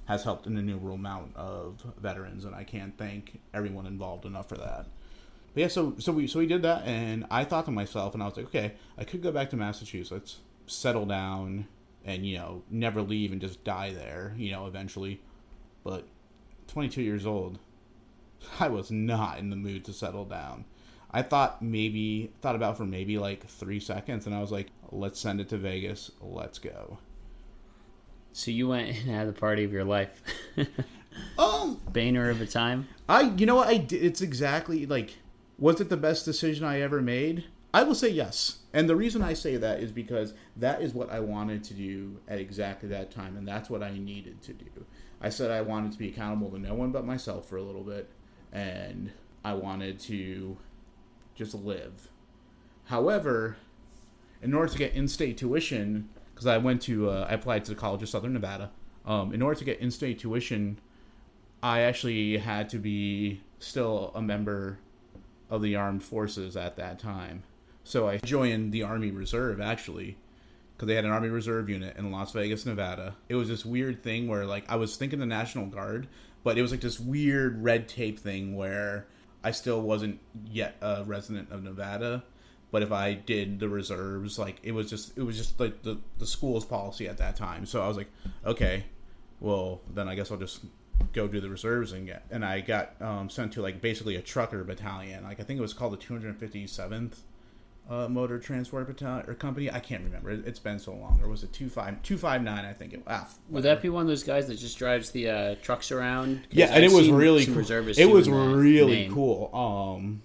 [0.07, 4.55] has helped an innumerable amount of veterans, and I can't thank everyone involved enough for
[4.55, 4.85] that.
[5.53, 8.23] But yeah, so so we so we did that, and I thought to myself, and
[8.23, 11.67] I was like, okay, I could go back to Massachusetts, settle down,
[12.05, 15.19] and you know, never leave and just die there, you know, eventually.
[15.83, 16.07] But
[16.67, 17.59] 22 years old,
[18.59, 20.63] I was not in the mood to settle down.
[21.11, 25.19] I thought maybe thought about for maybe like three seconds, and I was like, let's
[25.19, 26.97] send it to Vegas, let's go.
[28.37, 30.21] So you went and had the party of your life.
[31.39, 32.87] um, Boehner of a time.
[33.09, 34.03] I, you know what I did?
[34.03, 35.15] It's exactly like,
[35.57, 37.45] was it the best decision I ever made?
[37.73, 38.59] I will say yes.
[38.73, 42.19] And the reason I say that is because that is what I wanted to do
[42.27, 44.85] at exactly that time, and that's what I needed to do.
[45.19, 47.83] I said I wanted to be accountable to no one but myself for a little
[47.83, 48.07] bit,
[48.53, 50.57] and I wanted to
[51.33, 52.09] just live.
[52.85, 53.57] However,
[54.43, 57.71] in order to get in state tuition, because I went to uh, I applied to
[57.71, 58.69] the College of Southern Nevada.
[59.07, 60.79] Um, in order to get in-state tuition,
[61.63, 64.77] I actually had to be still a member
[65.49, 67.41] of the armed forces at that time.
[67.83, 70.17] So I joined the Army Reserve actually,
[70.75, 73.15] because they had an Army Reserve unit in Las Vegas, Nevada.
[73.29, 76.07] It was this weird thing where like I was thinking the National Guard,
[76.43, 79.07] but it was like this weird red tape thing where
[79.43, 82.23] I still wasn't yet a resident of Nevada
[82.71, 85.97] but if I did the reserves, like it was just it was just like the
[86.17, 87.65] the school's policy at that time.
[87.65, 88.09] So I was like,
[88.45, 88.85] okay,
[89.39, 90.65] well then I guess I'll just
[91.13, 92.25] go do the reserves and get.
[92.31, 95.23] And I got um, sent to like basically a trucker battalion.
[95.23, 97.17] Like I think it was called the 257th
[97.89, 99.71] uh, Motor Transport Battalion or company.
[99.71, 100.31] I can't remember.
[100.31, 101.19] It, has been so long.
[101.23, 102.65] Or was it two five two five nine?
[102.65, 103.03] I think it.
[103.07, 106.41] Ah, Would that be one of those guys that just drives the uh, trucks around?
[106.51, 107.59] Yeah, and I've it was really cool.
[107.59, 109.49] It was really cool.
[109.53, 110.21] Um,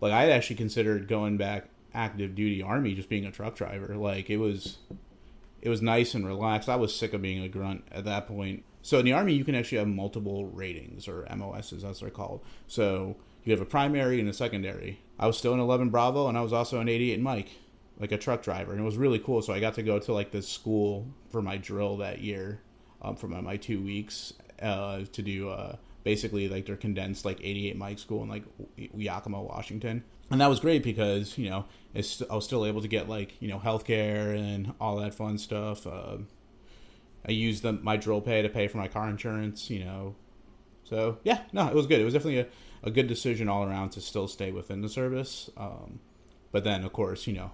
[0.00, 3.96] like I actually considered going back active duty army just being a truck driver.
[3.96, 4.78] Like it was
[5.60, 6.68] it was nice and relaxed.
[6.68, 8.64] I was sick of being a grunt at that point.
[8.82, 12.42] So in the army you can actually have multiple ratings or MOSs as they're called.
[12.66, 15.00] So you have a primary and a secondary.
[15.18, 17.48] I was still an 11 Bravo and I was also an 88 Mike,
[17.98, 19.42] like a truck driver, and it was really cool.
[19.42, 22.60] So I got to go to like this school for my drill that year,
[23.02, 24.32] um, for my, my two weeks
[24.62, 28.44] uh, to do uh, basically like their condensed like 88 Mike school in like
[28.76, 33.08] Yakima, Washington and that was great because you know I was still able to get
[33.08, 35.86] like you know healthcare and all that fun stuff.
[35.86, 36.18] Uh,
[37.26, 39.70] I used the, my drill pay to pay for my car insurance.
[39.70, 40.14] You know,
[40.84, 42.00] So yeah, no, it was good.
[42.00, 42.46] It was definitely a,
[42.82, 45.50] a good decision all around to still stay within the service.
[45.56, 46.00] Um,
[46.52, 47.50] but then, of course, you know,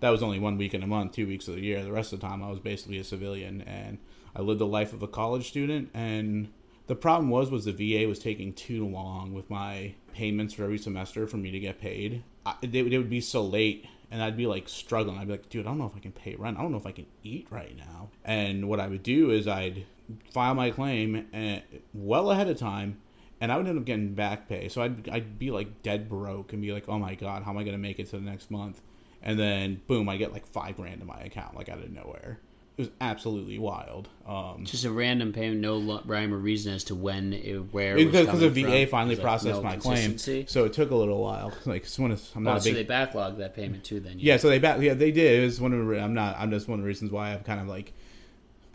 [0.00, 1.82] that was only one week in a month, two weeks of the year.
[1.82, 3.98] The rest of the time, I was basically a civilian, and
[4.34, 5.90] I lived the life of a college student.
[5.92, 6.48] And
[6.88, 10.78] the problem was, was the VA was taking too long with my payments for every
[10.78, 12.24] semester for me to get paid.
[12.44, 15.18] I, they, they would be so late, and I'd be like struggling.
[15.18, 16.58] I'd be like, dude, I don't know if I can pay rent.
[16.58, 18.08] I don't know if I can eat right now.
[18.24, 19.84] And what I would do is I'd
[20.32, 22.98] file my claim and, well ahead of time
[23.40, 24.68] and I would end up getting back pay.
[24.68, 27.58] So I'd I'd be like dead broke and be like, oh my god, how am
[27.58, 28.80] I gonna make it to the next month?
[29.22, 32.40] And then boom, I get like five grand in my account, like out of nowhere.
[32.78, 34.08] It was absolutely wild.
[34.24, 37.96] Um, Just a random payment, no rhyme or reason as to when, it, where.
[37.96, 38.86] because the VA from.
[38.86, 41.52] finally processed no my claim, so it took a little while.
[41.66, 43.98] Like it's one of, I'm not Oh, a so big they backlogged that payment too.
[43.98, 44.80] Then Yeah, so they back.
[44.80, 45.40] Yeah, they did.
[45.40, 46.00] It was one of the.
[46.00, 46.36] I'm not.
[46.38, 47.92] I'm just one of the reasons why I'm kind of like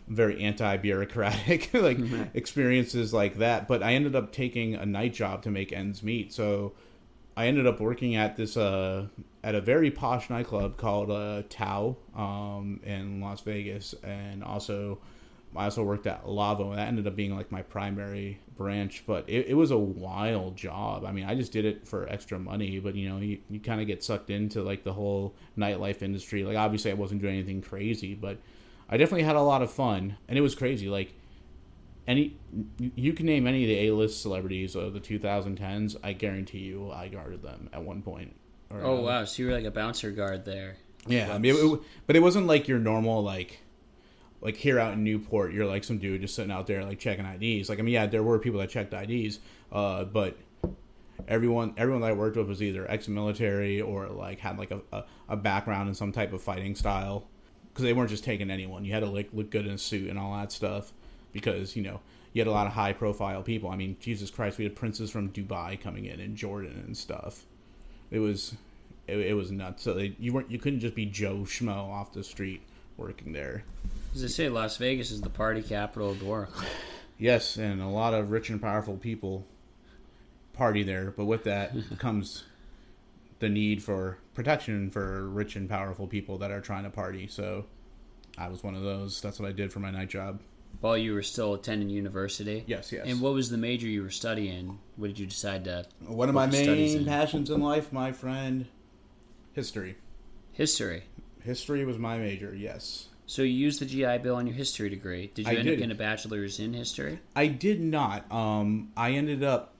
[0.06, 1.96] very anti-bureaucratic like
[2.34, 3.66] experiences like that.
[3.68, 6.30] But I ended up taking a night job to make ends meet.
[6.30, 6.74] So
[7.38, 9.06] I ended up working at this uh
[9.44, 14.98] at a very posh nightclub called uh Tao um in Las Vegas, and also
[15.56, 19.04] I also worked at Lavo, and that ended up being like my primary branch.
[19.06, 21.04] But it, it was a wild job.
[21.04, 23.80] I mean, I just did it for extra money, but you know, you, you kind
[23.80, 26.44] of get sucked into like the whole nightlife industry.
[26.44, 28.38] Like, obviously, I wasn't doing anything crazy, but
[28.88, 30.88] I definitely had a lot of fun, and it was crazy.
[30.88, 31.14] Like,
[32.06, 32.36] any
[32.94, 35.96] you can name any of the A-list celebrities of the 2010s.
[36.02, 38.34] I guarantee you, I guarded them at one point.
[38.70, 39.02] Oh another.
[39.02, 40.76] wow, so you were like a bouncer guard there.
[41.06, 43.60] Yeah, I mean, it, it- but it wasn't like your normal like,
[44.40, 47.24] like here out in Newport, you're like some dude just sitting out there like checking
[47.26, 47.68] IDs.
[47.68, 49.38] Like I mean, yeah, there were people that checked IDs,
[49.72, 50.36] uh, but
[51.28, 55.04] everyone everyone that I worked with was either ex-military or like had like a, a,
[55.30, 57.26] a background in some type of fighting style,
[57.68, 58.84] because they weren't just taking anyone.
[58.84, 60.92] You had to like look good in a suit and all that stuff,
[61.32, 62.00] because you know
[62.32, 63.70] you had a lot of high-profile people.
[63.70, 67.44] I mean, Jesus Christ, we had princes from Dubai coming in and Jordan and stuff.
[68.10, 68.54] It was
[69.06, 69.82] it, it was nuts.
[69.82, 72.62] So they, you weren't you couldn't just be Joe Schmo off the street
[72.96, 73.64] working there.
[74.14, 76.52] As I say, Las Vegas is the party capital of the world.
[77.18, 79.44] Yes, and a lot of rich and powerful people
[80.52, 82.44] party there, but with that comes
[83.40, 87.26] the need for protection for rich and powerful people that are trying to party.
[87.26, 87.66] So
[88.38, 89.20] I was one of those.
[89.20, 90.40] That's what I did for my night job.
[90.84, 92.62] While you were still attending university.
[92.66, 93.06] Yes, yes.
[93.06, 94.78] And what was the major you were studying?
[94.96, 95.86] What did you decide to?
[96.06, 97.06] One of my main in?
[97.06, 98.66] passions in life, my friend,
[99.54, 99.96] history.
[100.52, 101.04] History.
[101.42, 102.54] History was my major.
[102.54, 103.06] Yes.
[103.24, 105.30] So you used the GI Bill on your history degree.
[105.32, 105.72] Did you I end did.
[105.72, 107.18] up getting a bachelor's in history?
[107.34, 108.30] I did not.
[108.30, 109.74] Um, I ended up.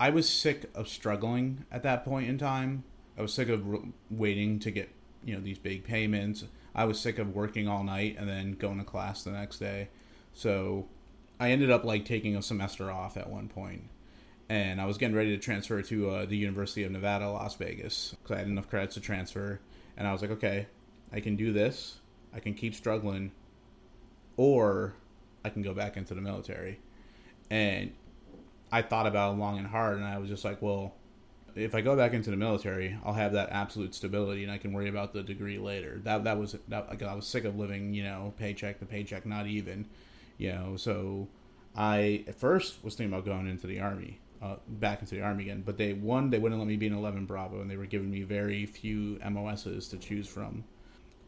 [0.00, 2.84] I was sick of struggling at that point in time.
[3.18, 4.88] I was sick of r- waiting to get
[5.22, 6.44] you know these big payments.
[6.74, 9.88] I was sick of working all night and then going to class the next day.
[10.36, 10.86] So
[11.40, 13.84] I ended up like taking a semester off at one point,
[14.50, 18.14] and I was getting ready to transfer to uh, the University of Nevada, Las Vegas,
[18.22, 19.60] because I had enough credits to transfer.
[19.96, 20.66] And I was like, okay,
[21.10, 22.00] I can do this.
[22.34, 23.32] I can keep struggling,
[24.36, 24.92] or
[25.42, 26.80] I can go back into the military.
[27.50, 27.94] And
[28.70, 30.92] I thought about it long and hard, and I was just like, well,
[31.54, 34.74] if I go back into the military, I'll have that absolute stability, and I can
[34.74, 35.98] worry about the degree later.
[36.04, 39.24] That that was that, like, I was sick of living, you know, paycheck to paycheck,
[39.24, 39.86] not even,
[40.38, 40.76] you know.
[40.76, 41.28] So
[41.76, 45.44] I at first was thinking about going into the army, uh, back into the army
[45.44, 45.62] again.
[45.64, 48.10] But they one they wouldn't let me be an 11 Bravo, and they were giving
[48.10, 50.64] me very few MOSs to choose from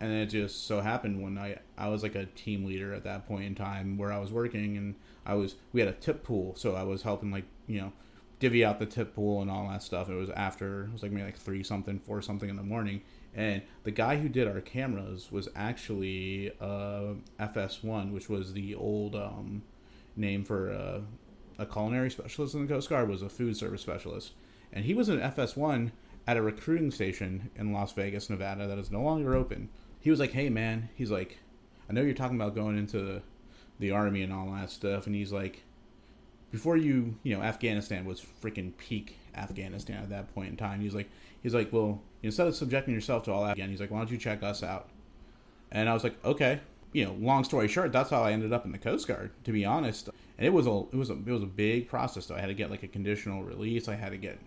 [0.01, 3.27] and it just so happened when I I was like a team leader at that
[3.27, 4.95] point in time where I was working and
[5.27, 7.93] I was we had a tip pool so I was helping like you know
[8.39, 11.11] divvy out the tip pool and all that stuff it was after it was like
[11.11, 13.03] maybe like three something four something in the morning
[13.39, 19.15] and the guy who did our cameras was actually uh, FS1 which was the old
[19.15, 19.63] um,
[20.17, 21.01] name for uh,
[21.59, 24.33] a culinary specialist in the Coast Guard was a food service specialist
[24.73, 25.93] and he was an FS1
[26.27, 29.71] at a recruiting station in Las Vegas, Nevada that is no longer open.
[29.99, 31.39] He was like, "Hey man," he's like,
[31.89, 33.23] "I know you're talking about going into the,
[33.79, 35.65] the army and all that stuff," and he's like,
[36.51, 40.95] "Before you, you know, Afghanistan was freaking peak Afghanistan at that point in time." He's
[40.95, 41.09] like,
[41.43, 44.11] "He's like, well, instead of subjecting yourself to all that again, he's like, why don't
[44.11, 44.89] you check us out?"
[45.71, 46.61] And I was like, "Okay."
[46.93, 49.31] You know, long story short, that's how I ended up in the Coast Guard.
[49.45, 52.27] To be honest, and it was a it was a it was a big process.
[52.27, 53.89] Though I had to get like a conditional release.
[53.89, 54.39] I had to get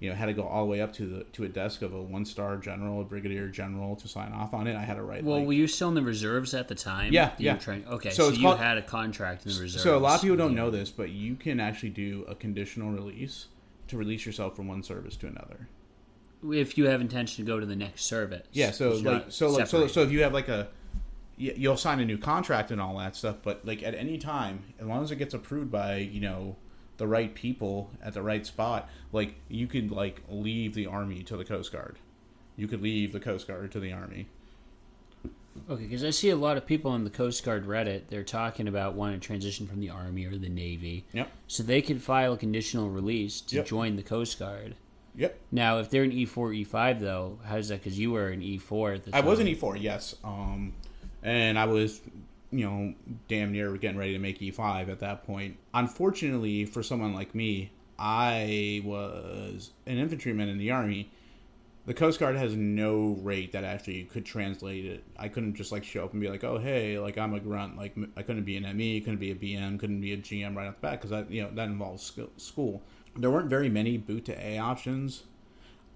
[0.00, 1.94] you know, had to go all the way up to the to a desk of
[1.94, 4.76] a one star general, a brigadier general to sign off on it.
[4.76, 5.24] I had to write.
[5.24, 7.12] Well, like, were you still in the reserves at the time?
[7.12, 7.56] Yeah, yeah.
[7.56, 9.82] Trying, okay, So so, you called- had a contract in the reserves.
[9.82, 12.90] so a lot of people don't know this, but you can actually do a conditional
[12.90, 13.46] release
[13.88, 15.68] to release yourself from one service to another.
[16.52, 18.46] If you have intention to go to the next service.
[18.52, 20.68] Yeah, so like so like so so if you have like a
[21.36, 24.86] you'll sign a new contract and all that stuff, but like at any time, as
[24.86, 26.56] long as it gets approved by you know
[26.96, 31.36] the right people at the right spot, like you could like leave the army to
[31.36, 31.98] the Coast Guard.
[32.56, 34.26] You could leave the Coast Guard to the army.
[35.70, 38.02] Okay, because I see a lot of people on the Coast Guard Reddit.
[38.08, 41.30] They're talking about wanting to transition from the Army or the Navy, Yep.
[41.46, 43.66] so they could file a conditional release to Yep.
[43.66, 44.74] join the Coast Guard.
[45.16, 45.38] Yep.
[45.52, 47.82] Now, if they're an E four, E five, though, how's that?
[47.82, 49.18] Because you were an E four at the time.
[49.18, 49.30] I time.
[49.30, 50.16] was an E four, yes.
[50.24, 50.72] Um,
[51.22, 52.00] and I was,
[52.50, 52.94] you know,
[53.28, 55.56] damn near getting ready to make E five at that point.
[55.72, 61.10] Unfortunately, for someone like me, I was an infantryman in the army.
[61.86, 65.04] The Coast Guard has no rate that actually could translate it.
[65.18, 67.76] I couldn't just like show up and be like, "Oh, hey, like I'm a grunt."
[67.76, 70.66] Like I couldn't be an ME, couldn't be a BM, couldn't be a GM right
[70.66, 72.82] off the bat because that you know that involves school.
[73.16, 75.24] There weren't very many boot to A options.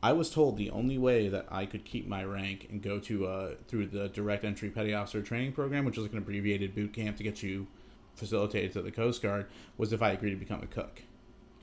[0.02, 3.26] I was told the only way that I could keep my rank and go to
[3.26, 6.92] uh, through the direct entry petty officer training program, which is like an abbreviated boot
[6.92, 7.66] camp to get you
[8.14, 9.46] facilitated to the Coast Guard,
[9.76, 11.02] was if I agreed to become a cook.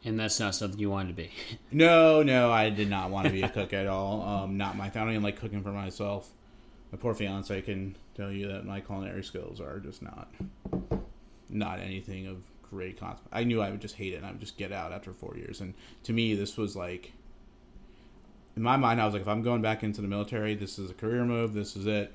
[0.03, 1.31] and that's not something you wanted to be.
[1.71, 4.21] No, no, I did not want to be a cook at all.
[4.21, 4.85] Um, not my.
[4.87, 6.29] I don't even like cooking for myself.
[6.91, 10.31] My poor fiance can tell you that my culinary skills are just not,
[11.49, 12.37] not anything of
[12.69, 13.27] great concept.
[13.31, 15.35] I knew I would just hate it, and I would just get out after four
[15.37, 15.61] years.
[15.61, 17.13] And to me, this was like,
[18.55, 20.89] in my mind, I was like, if I'm going back into the military, this is
[20.89, 21.53] a career move.
[21.53, 22.13] This is it.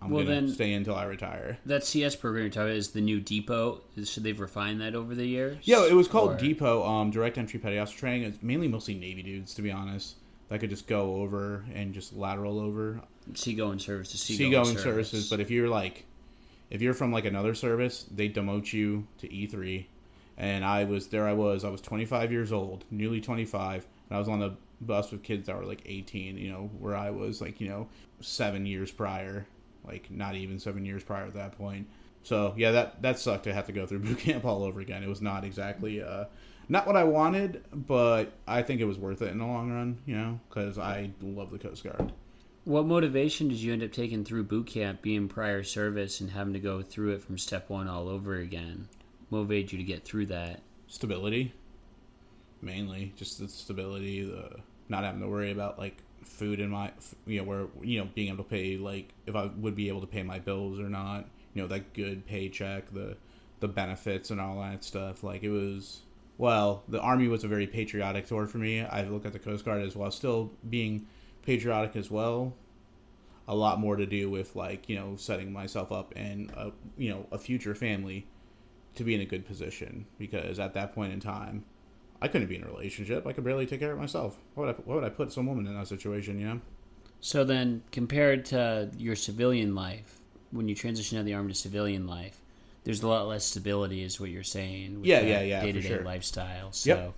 [0.00, 1.58] I'm Well, gonna then- stay until I retire.
[1.66, 3.82] that CS program you're talking about is the new depot.
[4.04, 5.58] Should they've refined that over the years?
[5.62, 8.22] Yeah, it was called Or- Depot um, Direct Entry Petty Officer Training.
[8.24, 10.16] It's mainly mostly Navy dudes, to be honest,
[10.48, 13.00] that could just go over and just lateral over.
[13.34, 14.82] Seagoing service to seagoing, Seagoing service.
[14.82, 16.04] services, but if you're like,
[16.72, 19.84] if you're from like another service, they demote you to E3.
[20.38, 21.28] And I was there.
[21.28, 21.64] I was.
[21.64, 25.46] I was 25 years old, newly 25, and I was on a bus with kids
[25.46, 26.38] that were like 18.
[26.38, 27.88] You know, where I was like, you know,
[28.20, 29.46] seven years prior,
[29.86, 31.86] like not even seven years prior at that point.
[32.22, 35.02] So yeah, that that sucked to have to go through boot camp all over again.
[35.02, 36.24] It was not exactly uh,
[36.70, 39.98] not what I wanted, but I think it was worth it in the long run.
[40.06, 42.14] You know, because I love the Coast Guard.
[42.64, 46.52] What motivation did you end up taking through boot camp, being prior service, and having
[46.52, 48.88] to go through it from step one all over again?
[49.30, 50.60] Motivated you to get through that?
[50.92, 51.54] stability
[52.60, 54.50] mainly just the stability the
[54.90, 56.92] not having to worry about like food in my
[57.26, 60.02] you know where you know being able to pay like if i would be able
[60.02, 63.16] to pay my bills or not you know that good paycheck the
[63.60, 66.02] the benefits and all that stuff like it was
[66.36, 69.64] well the army was a very patriotic tour for me i look at the coast
[69.64, 71.06] guard as well still being
[71.42, 72.54] patriotic as well
[73.48, 77.10] a lot more to do with like you know setting myself up and a, you
[77.10, 78.26] know a future family
[78.94, 81.64] to be in a good position because at that point in time,
[82.20, 83.26] I couldn't be in a relationship.
[83.26, 84.38] I could barely take care of myself.
[84.54, 86.38] Why would I, why would I put some woman in that situation?
[86.38, 86.60] You know?
[87.20, 90.20] So then, compared to your civilian life,
[90.50, 92.40] when you transition out of the army to civilian life,
[92.84, 95.00] there's a lot less stability, is what you're saying.
[95.00, 96.72] with Yeah, yeah, yeah, Day-to-day lifestyle.
[96.72, 97.14] So Yep.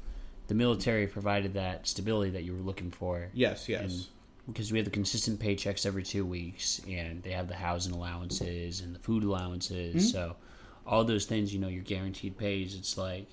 [0.49, 3.29] the military provided that stability that you were looking for.
[3.33, 4.09] Yes, yes.
[4.47, 8.81] Because we have the consistent paychecks every two weeks, and they have the housing allowances
[8.81, 9.95] and the food allowances.
[9.95, 10.01] Mm-hmm.
[10.13, 10.37] So
[10.87, 12.75] all those things, you know, your guaranteed pays.
[12.75, 13.27] It's like,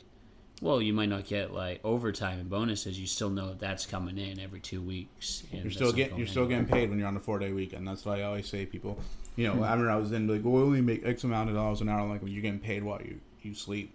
[0.61, 2.97] well, you might not get like overtime and bonuses.
[2.97, 5.43] You still know that that's coming in every two weeks.
[5.51, 6.63] And you're still getting you're still anywhere.
[6.63, 7.85] getting paid when you're on a four day weekend.
[7.85, 8.97] That's why I always say people,
[9.35, 9.59] you Hmm.
[9.59, 11.81] know, I remember I was in like, well, we only make X amount of dollars
[11.81, 11.99] an hour.
[11.99, 13.93] I'm like, well, you're getting paid while you you sleep.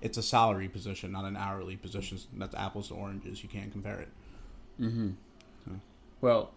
[0.00, 2.18] It's a salary position, not an hourly position.
[2.36, 3.42] That's apples to oranges.
[3.42, 4.08] You can't compare it.
[6.22, 6.52] Well,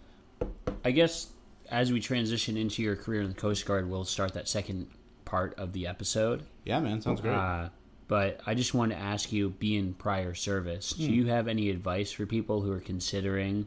[0.85, 1.27] I guess
[1.69, 4.87] as we transition into your career in the Coast Guard, we'll start that second
[5.25, 6.43] part of the episode.
[6.63, 7.33] Yeah, man, sounds great.
[7.33, 7.69] Uh,
[8.07, 11.07] but I just want to ask you, being prior service, Hmm.
[11.07, 13.65] do you have any advice for people who are considering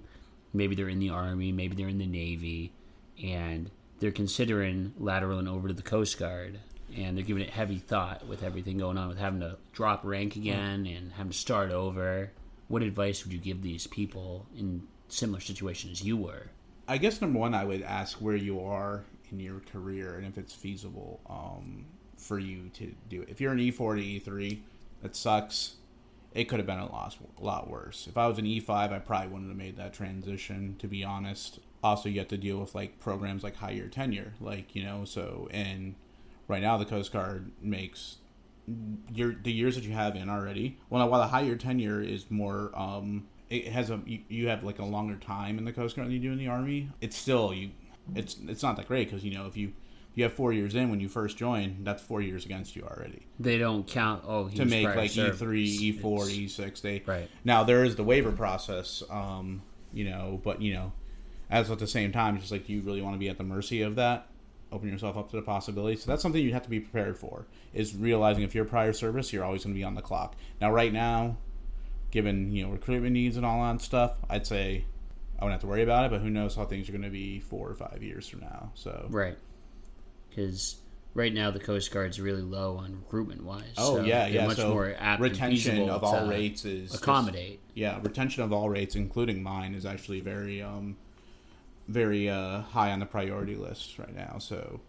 [0.55, 2.73] maybe they're in the Army, maybe they're in the Navy,
[3.23, 3.69] and
[3.99, 6.61] they're considering lateraling over to the Coast Guard,
[6.97, 10.35] and they're giving it heavy thought with everything going on, with having to drop rank
[10.35, 10.41] Hmm.
[10.43, 12.31] again and having to start over?
[12.69, 16.51] What advice would you give these people in similar situation as you were?
[16.87, 20.39] I guess number one, I would ask where you are in your career and if
[20.39, 21.85] it's feasible um,
[22.17, 23.29] for you to do it.
[23.29, 24.61] If you're an E4 to E3,
[25.03, 25.75] that sucks.
[26.35, 28.07] It could have been a lot, a lot worse.
[28.07, 31.59] If I was an E5, I probably wouldn't have made that transition, to be honest.
[31.83, 35.05] Also, you have to deal with like programs like high year tenure, like you know.
[35.05, 35.95] So, and
[36.47, 38.17] right now the Coast Guard makes
[39.13, 40.79] your the years that you have in already.
[40.91, 44.63] Well, while the high year tenure is more, um, it has a you, you have
[44.65, 46.91] like a longer time in the Coast Guard than you do in the Army.
[47.01, 47.71] It's still you,
[48.15, 49.69] it's it's not that great because you know if you
[50.11, 52.83] if you have four years in when you first join, that's four years against you
[52.83, 54.25] already They don't count.
[54.27, 56.81] Oh, to make like E three, E four, E six.
[56.81, 57.29] They Right.
[57.45, 60.93] now there is the waiver process, um, you know, but you know,
[61.51, 63.39] as at the same time, it's just like do you really want to be at
[63.39, 64.29] the mercy of that?
[64.71, 65.97] open yourself up to the possibility.
[65.97, 67.47] So that's something you have to be prepared for.
[67.73, 70.37] Is realizing if you're prior service, you're always going to be on the clock.
[70.61, 71.37] Now, right now,
[72.11, 74.85] given you know recruitment needs and all that stuff, I'd say
[75.39, 76.11] I wouldn't have to worry about it.
[76.11, 78.73] But who knows how things are going to be four or five years from now?
[78.75, 79.37] So right,
[80.31, 80.77] because
[81.15, 83.65] right now the Coast Guard's really low on recruitment wise.
[83.77, 84.47] Oh so yeah, yeah.
[84.47, 87.61] Much so more apt retention of all rates is accommodate.
[87.75, 90.97] yeah, retention of all rates, including mine, is actually very um
[91.89, 94.39] very uh high on the priority list right now.
[94.39, 94.81] So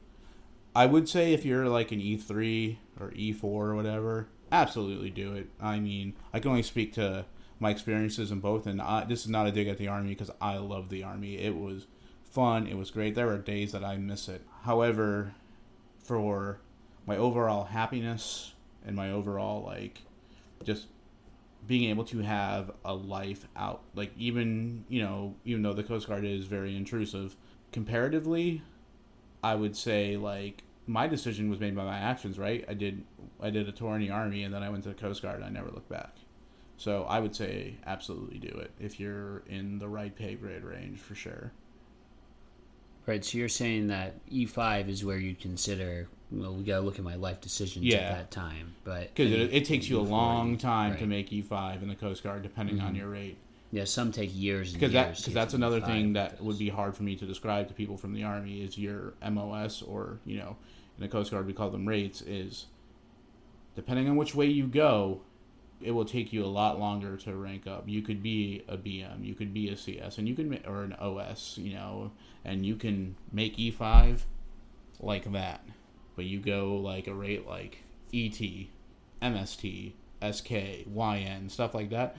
[0.75, 5.09] I would say if you're like an E three or E four or whatever, absolutely
[5.09, 5.49] do it.
[5.61, 7.25] I mean, I can only speak to
[7.59, 10.31] my experiences in both, and I, this is not a dig at the army because
[10.41, 11.37] I love the army.
[11.37, 11.87] It was
[12.23, 12.67] fun.
[12.67, 13.15] It was great.
[13.15, 14.43] There are days that I miss it.
[14.63, 15.33] However,
[16.09, 16.59] for
[17.05, 18.53] my overall happiness
[18.85, 20.01] and my overall like
[20.63, 20.87] just
[21.67, 26.07] being able to have a life out like even you know even though the coast
[26.07, 27.35] guard is very intrusive
[27.71, 28.61] comparatively
[29.43, 33.03] i would say like my decision was made by my actions right i did
[33.41, 35.35] i did a tour in the army and then i went to the coast guard
[35.35, 36.15] and i never looked back
[36.77, 40.97] so i would say absolutely do it if you're in the right pay grade range
[40.97, 41.51] for sure
[43.09, 46.07] Right, so you're saying that E5 is where you'd consider.
[46.31, 47.97] Well, we gotta look at my life decisions Yeah.
[47.97, 51.31] at that time, but because it, it takes you a E4, long time to make
[51.31, 52.97] e5 in the coast guard depending on mm-hmm.
[52.97, 53.37] your rate
[53.71, 54.73] Yeah, some take years.
[54.73, 57.67] because that because that's another E5 thing that would be hard for me to describe
[57.69, 60.55] to people from the army is your MOS or you know
[60.99, 62.65] in the Coast Guard we call them rates is
[63.73, 65.21] depending on which way you go,
[65.81, 67.87] it will take you a lot longer to rank up.
[67.87, 70.93] You could be a BM, you could be a CS, and you can or an
[70.93, 72.11] OS, you know,
[72.43, 74.23] and you can make E5
[74.99, 75.63] like that,
[76.17, 77.83] but you go like a rate like
[78.13, 78.41] ET,
[79.21, 80.51] MST, SK,
[80.85, 82.17] YN, stuff like that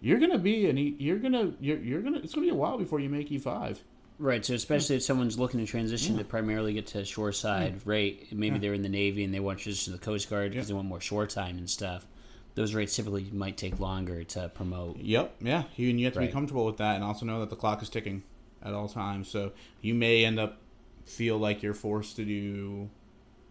[0.00, 2.78] you're gonna be an E- you're gonna you're, you're gonna it's gonna be a while
[2.78, 3.78] before you make E5.
[4.20, 8.30] Right, so especially if someone's looking to transition to primarily get to shore side rate,
[8.34, 10.66] maybe they're in the Navy and they want to transition to the Coast Guard because
[10.66, 10.74] Yeah.
[10.74, 12.06] they want more shore time and stuff.
[12.54, 14.98] Those rates typically might take longer to promote.
[14.98, 15.62] Yep, yeah.
[15.74, 16.26] You and you have to Right.
[16.28, 18.22] be comfortable with that, and also know that the clock is ticking
[18.62, 19.28] at all times.
[19.28, 20.58] So you may end up
[21.06, 22.90] feel like you're forced to do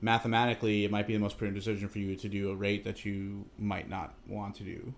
[0.02, 0.86] mathematically.
[0.86, 3.46] It might be the most prudent decision for you to do a rate that you
[3.58, 4.94] might not want to do,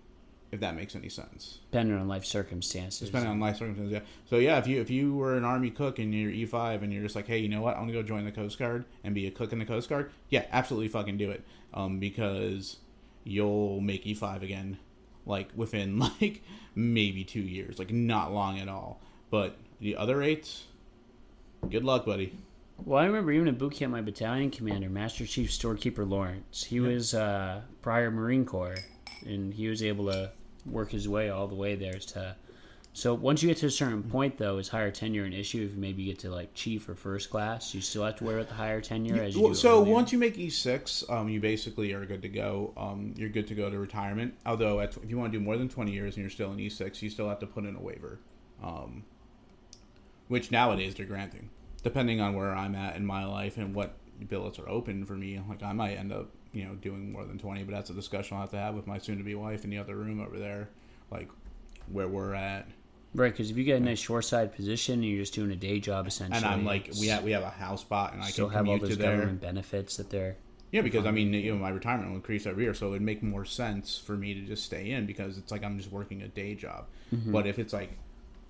[0.52, 1.58] if that makes any sense.
[1.70, 3.08] Depending on life circumstances.
[3.08, 4.00] Depending on life circumstances, yeah.
[4.28, 6.92] So yeah, if you if you were an army cook and you're E five and
[6.92, 9.14] you're just like, hey, you know what, I'm gonna go join the Coast Guard and
[9.14, 11.42] be a cook in the Coast Guard, yeah, absolutely fucking do it.
[11.72, 12.76] Um, because
[13.24, 14.78] you'll make E five again,
[15.24, 16.42] like within like
[16.74, 19.00] maybe two years, like not long at all.
[19.30, 20.64] But the other rates,
[21.70, 22.36] good luck, buddy.
[22.84, 26.80] Well, I remember even at boot camp, my battalion commander, Master Chief Storekeeper Lawrence, he
[26.80, 28.76] was uh, prior Marine Corps,
[29.24, 30.32] and he was able to
[30.66, 32.36] work his way all the way there to.
[32.94, 35.64] So once you get to a certain point, though, is high year tenure an issue?
[35.64, 38.44] If you maybe get to like chief or first class, you still have to wear
[38.44, 39.94] the high year tenure as you Well, so earlier?
[39.94, 42.74] once you make E six, um, you basically are good to go.
[42.76, 44.34] Um, you're good to go to retirement.
[44.44, 46.60] Although, at, if you want to do more than twenty years and you're still in
[46.60, 48.20] E six, you still have to put in a waiver,
[48.62, 49.04] um,
[50.28, 51.48] which nowadays they're granting,
[51.82, 53.94] depending on where I'm at in my life and what
[54.28, 55.40] billets are open for me.
[55.48, 58.36] Like I might end up, you know, doing more than twenty, but that's a discussion
[58.36, 60.68] I'll have to have with my soon-to-be wife in the other room over there,
[61.10, 61.28] like
[61.90, 62.68] where we're at.
[63.14, 63.32] right?
[63.32, 66.06] Because if you get a nice shoreside position and you're just doing a day job
[66.06, 68.56] essentially, And I'm like, we have we have a house spot, and I still can
[68.58, 69.16] have all those to there.
[69.16, 70.36] government benefits that they're
[70.70, 73.02] Yeah, because I mean, you know, my retirement will increase every year, so it would
[73.02, 76.22] make more sense for me to just stay in because it's like I'm just working
[76.22, 76.86] a day job.
[77.14, 77.32] Mm-hmm.
[77.32, 77.98] But if it's like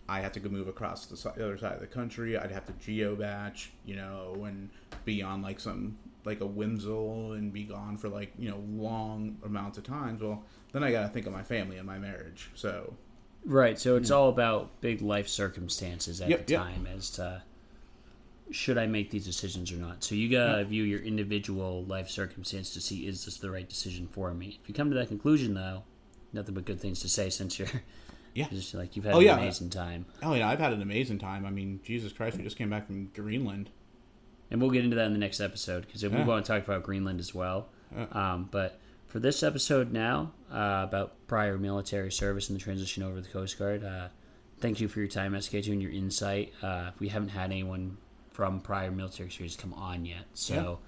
[0.08, 2.66] I have to go move across the, the other side of the country, I'd have
[2.66, 4.68] to geo bach, you know, and
[5.04, 9.36] be on like some like a Windsor and be gone for like you know long
[9.44, 10.22] amounts of times.
[10.22, 10.42] Well,
[10.72, 12.50] then I got to think of my family and my marriage.
[12.54, 12.94] So
[13.44, 13.78] Right.
[13.78, 14.14] So it's hmm.
[14.14, 16.62] all about big life circumstances at Yep, the yep.
[16.62, 17.42] time as to
[18.50, 20.04] should I make these decisions or not.
[20.04, 24.06] So you gotta view your individual life circumstance to see is this the right decision
[24.06, 24.58] for me.
[24.62, 25.84] If you come to that conclusion, though,
[26.32, 27.68] nothing but good things to say since you're
[28.34, 28.48] Yeah.
[28.50, 29.38] just like you've had Oh, an yeah.
[29.38, 30.06] amazing time.
[30.22, 31.46] oh yeah, I've had an amazing time.
[31.46, 33.70] I mean, Jesus Christ, we just came back from Greenland.
[34.52, 36.24] And we'll get into that in the next episode because we Yeah.
[36.26, 37.68] want to talk about Greenland as well.
[37.96, 38.04] Yeah.
[38.12, 38.78] Um, but
[39.08, 43.28] for this episode now uh, about prior military service and the transition over to the
[43.28, 44.08] Coast Guard, uh,
[44.60, 46.52] thank you for your time, SK2, and your insight.
[46.62, 47.96] Uh, we haven't had anyone
[48.30, 50.78] from prior military experience come on yet, so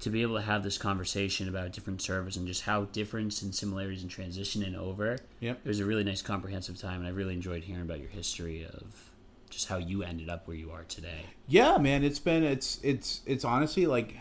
[0.00, 3.52] to be able to have this conversation about different service and just how difference and
[3.54, 5.60] similarities in transition and over, Yep.
[5.64, 8.64] it was a really nice comprehensive time, and I really enjoyed hearing about your history
[8.64, 9.10] of
[9.48, 11.26] just how you ended up where you are today.
[11.46, 14.16] Yeah, man, it's been it's it's it's honestly like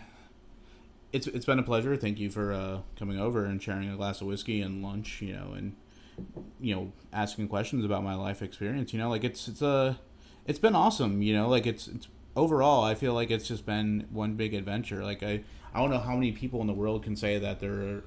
[1.11, 1.95] it's it's been a pleasure.
[1.95, 5.33] Thank you for uh, coming over and sharing a glass of whiskey and lunch, you
[5.33, 5.75] know, and
[6.59, 8.93] you know asking questions about my life experience.
[8.93, 9.99] You know, like it's it's a
[10.45, 11.21] it's been awesome.
[11.21, 12.07] You know, like it's it's
[12.37, 15.03] overall, I feel like it's just been one big adventure.
[15.03, 15.41] Like I,
[15.73, 18.03] I don't know how many people in the world can say that they're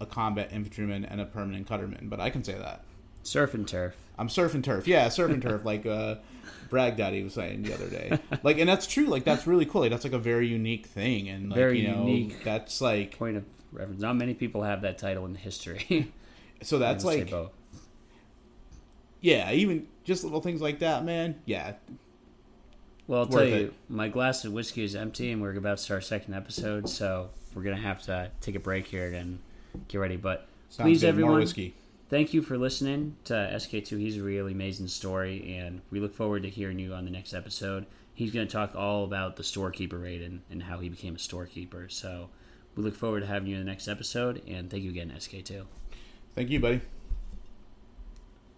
[0.00, 2.82] a combat infantryman and a permanent cutterman, but I can say that.
[3.22, 3.96] Surf and turf.
[4.18, 4.86] I'm surf and turf.
[4.86, 5.64] Yeah, surf and turf.
[5.68, 6.16] Like uh,
[6.68, 8.18] Bragg Daddy was saying the other day.
[8.42, 9.06] Like, and that's true.
[9.06, 9.80] Like, that's really cool.
[9.82, 12.44] Like, that's like a very unique thing, and like, Very you know, unique.
[12.44, 14.00] That's like Point of reference.
[14.00, 16.12] Not many people have that title in history.
[16.62, 16.78] so.
[16.78, 17.50] That's I would say like
[19.20, 19.50] yeah.
[19.52, 21.40] Even just little things like that, man.
[21.44, 21.72] Yeah,
[23.06, 23.74] Well, I'll tell you, it.
[23.88, 27.30] my glass of whiskey is empty, and we're about to start our second episode, so
[27.54, 29.40] we're gonna have to uh, take a break here and
[29.88, 30.16] get ready.
[30.16, 31.08] But sounds please, good.
[31.08, 31.74] everyone, More whiskey.
[32.08, 33.98] Thank you for listening to SK2.
[33.98, 37.34] He's a really amazing story, and we look forward to hearing you on the next
[37.34, 37.86] episode.
[38.14, 41.18] He's going to talk all about the storekeeper raid and, and how he became a
[41.18, 41.88] storekeeper.
[41.88, 42.30] So
[42.74, 45.64] we look forward to having you in the next episode, and thank you again, SK2.
[46.34, 46.80] Thank you, buddy.